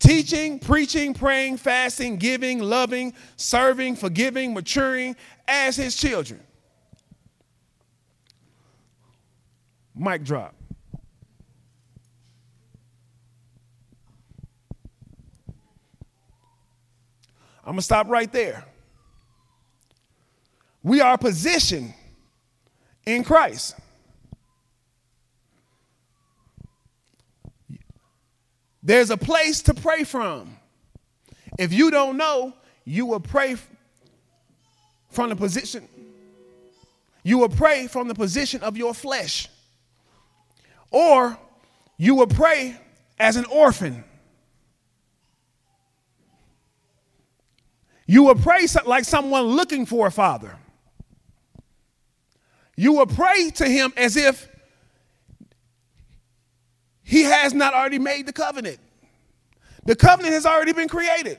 [0.04, 5.16] Teaching, preaching, praying, fasting, giving, loving, serving, forgiving, maturing
[5.48, 6.42] as his children.
[9.96, 10.54] Mic drop.
[17.60, 18.62] I'm going to stop right there.
[20.82, 21.94] We are positioned
[23.06, 23.74] in Christ.
[28.84, 30.58] There's a place to pray from.
[31.58, 32.52] If you don't know,
[32.84, 33.56] you will pray
[35.08, 35.88] from the position,
[37.22, 39.48] you will pray from the position of your flesh.
[40.90, 41.38] Or
[41.96, 42.76] you will pray
[43.18, 44.04] as an orphan.
[48.06, 50.58] You will pray like someone looking for a father.
[52.76, 54.48] You will pray to him as if
[57.04, 58.78] he has not already made the covenant.
[59.84, 61.38] The covenant has already been created.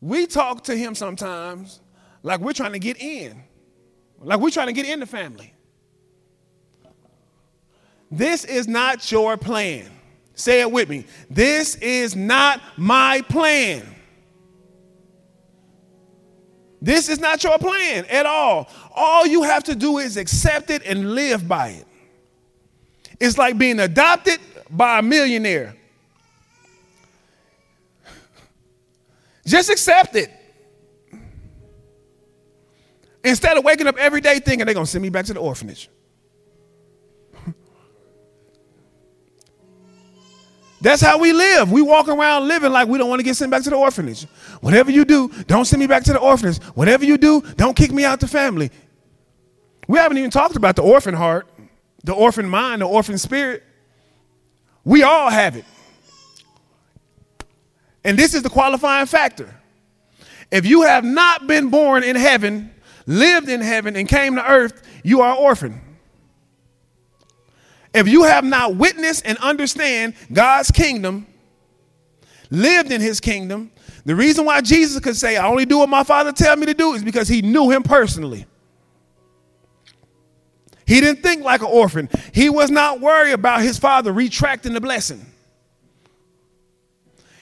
[0.00, 1.80] We talk to him sometimes
[2.22, 3.42] like we're trying to get in,
[4.20, 5.52] like we're trying to get in the family.
[8.10, 9.90] This is not your plan.
[10.34, 11.04] Say it with me.
[11.28, 13.82] This is not my plan.
[16.80, 18.68] This is not your plan at all.
[18.94, 21.84] All you have to do is accept it and live by it.
[23.20, 24.38] It's like being adopted
[24.70, 25.74] by a millionaire.
[29.44, 30.30] Just accept it.
[33.24, 35.40] Instead of waking up every day thinking they're going to send me back to the
[35.40, 35.90] orphanage.
[40.80, 41.72] That's how we live.
[41.72, 44.24] We walk around living like we don't want to get sent back to the orphanage.
[44.60, 46.62] Whatever you do, don't send me back to the orphanage.
[46.74, 48.70] Whatever you do, don't kick me out the family.
[49.88, 51.48] We haven't even talked about the orphan heart,
[52.04, 53.64] the orphan mind, the orphan spirit.
[54.84, 55.64] We all have it.
[58.04, 59.54] And this is the qualifying factor.
[60.50, 62.72] If you have not been born in heaven,
[63.06, 65.80] lived in heaven, and came to earth, you are orphan.
[67.94, 71.26] If you have not witnessed and understand God's kingdom,
[72.50, 73.70] lived in his kingdom,
[74.04, 76.74] the reason why Jesus could say, I only do what my father tell me to
[76.74, 78.46] do is because he knew him personally.
[80.86, 82.08] He didn't think like an orphan.
[82.32, 85.26] He was not worried about his father retracting the blessing.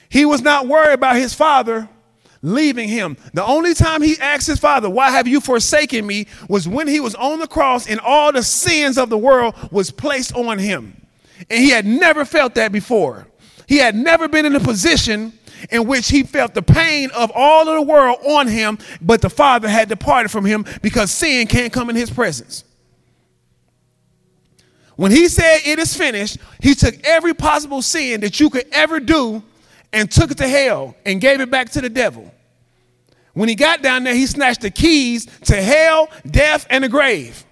[0.09, 1.87] He was not worried about his father
[2.47, 3.17] leaving him.
[3.33, 6.27] The only time he asked his father, Why have you forsaken me?
[6.47, 9.91] was when he was on the cross and all the sins of the world was
[9.91, 11.05] placed on him.
[11.49, 13.27] And he had never felt that before.
[13.67, 15.33] He had never been in a position
[15.69, 19.29] in which he felt the pain of all of the world on him, but the
[19.29, 22.63] father had departed from him because sin can't come in his presence.
[24.95, 28.99] When he said it is finished, he took every possible sin that you could ever
[28.99, 29.43] do
[29.93, 32.33] and took it to hell and gave it back to the devil.
[33.37, 37.45] When he got down there, he snatched the keys to hell, death, and the grave.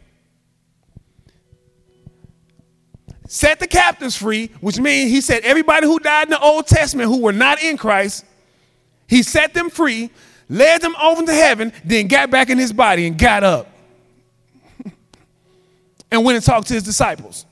[3.27, 7.07] Set the captives free, which means he said everybody who died in the Old Testament
[7.07, 8.25] who were not in Christ,
[9.07, 10.09] he set them free,
[10.49, 13.67] led them over to heaven, then got back in his body and got up
[16.11, 17.45] and went and talked to his disciples.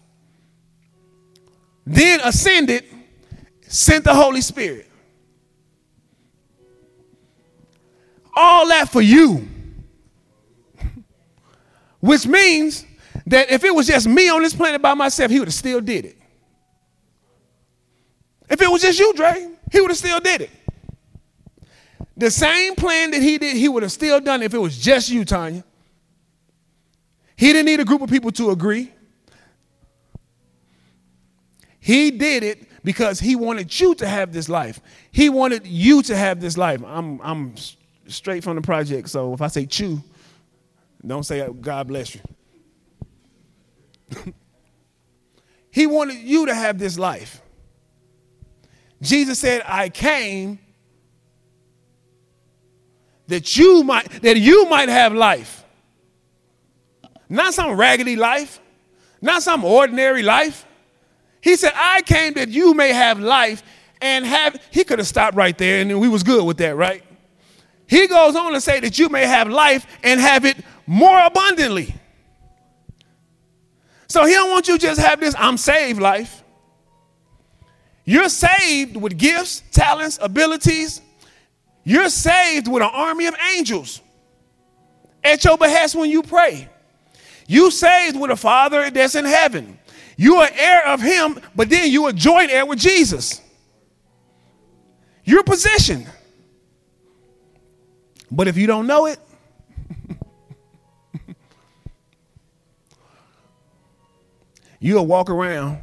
[1.85, 2.83] Then ascended
[3.67, 4.89] sent the Holy Spirit.
[8.35, 9.47] All that for you.
[11.99, 12.85] Which means
[13.27, 15.79] that if it was just me on this planet by myself, he would have still
[15.79, 16.17] did it.
[18.49, 20.49] If it was just you, Dre, he would have still did it.
[22.15, 24.77] The same plan that he did, he would have still done it if it was
[24.77, 25.63] just you, Tanya.
[27.35, 28.91] He didn't need a group of people to agree.
[31.79, 34.79] He did it because he wanted you to have this life.
[35.11, 36.81] He wanted you to have this life.
[36.85, 37.55] I'm, I'm
[38.07, 40.01] straight from the project, so if I say chew,
[41.05, 42.21] don't say uh, God bless you.
[45.71, 47.41] he wanted you to have this life.
[49.01, 50.59] Jesus said, I came
[53.27, 55.63] that you might that you might have life.
[57.27, 58.59] Not some raggedy life,
[59.21, 60.65] not some ordinary life.
[61.41, 63.63] He said, I came that you may have life
[64.01, 67.03] and have, he could have stopped right there and we was good with that, right?
[67.87, 71.93] He goes on to say that you may have life and have it more abundantly.
[74.07, 76.43] So he don't want you just have this I'm saved life.
[78.05, 81.01] You're saved with gifts, talents, abilities.
[81.83, 84.01] You're saved with an army of angels
[85.23, 86.69] at your behest when you pray.
[87.47, 89.79] You saved with a father that's in heaven.
[90.15, 93.41] You are heir of him, but then you are joint heir with Jesus.
[95.23, 96.07] You're positioned.
[98.35, 99.19] But if you don't know it,
[104.79, 105.77] you'll walk around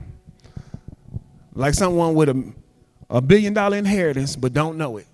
[1.55, 2.53] like someone with a,
[3.09, 5.07] a billion dollar inheritance but don't know it.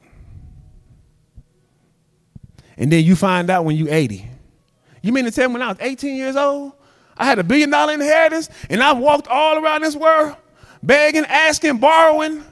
[2.79, 4.31] And then you find out when you're 80.
[5.03, 6.73] You mean to tell me when I was 18 years old,
[7.19, 10.37] I had a billion dollar inheritance and I walked all around this world
[10.83, 12.43] begging, asking, borrowing,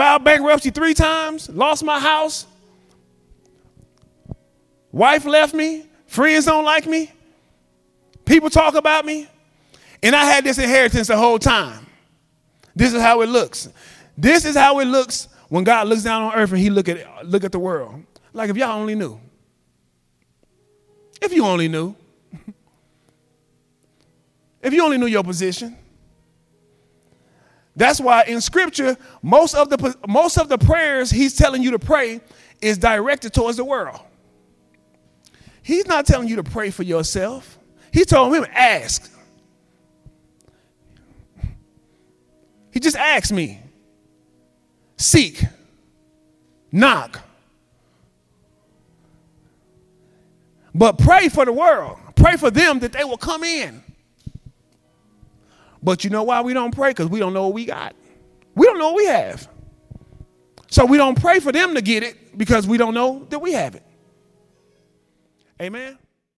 [0.00, 2.46] filed bankruptcy three times, lost my house,
[4.90, 7.12] wife left me, friends don't like me,
[8.24, 9.28] people talk about me,
[10.02, 11.86] and I had this inheritance the whole time.
[12.74, 13.68] This is how it looks.
[14.16, 17.26] This is how it looks when God looks down on earth and he look at
[17.26, 18.02] look at the world.
[18.32, 19.20] Like if y'all only knew.
[21.20, 21.94] If you only knew.
[24.62, 25.76] if you only knew your position.
[27.76, 31.78] That's why in scripture, most of the most of the prayers he's telling you to
[31.78, 32.20] pray
[32.60, 34.00] is directed towards the world.
[35.62, 37.58] He's not telling you to pray for yourself.
[37.92, 39.10] He told him, ask.
[42.72, 43.60] He just asked me.
[44.96, 45.44] Seek.
[46.72, 47.20] Knock.
[50.74, 51.98] But pray for the world.
[52.14, 53.82] Pray for them that they will come in.
[55.82, 56.90] But you know why we don't pray?
[56.90, 57.94] Because we don't know what we got.
[58.54, 59.48] We don't know what we have.
[60.68, 63.52] So we don't pray for them to get it because we don't know that we
[63.52, 63.82] have it.
[65.60, 65.98] Amen.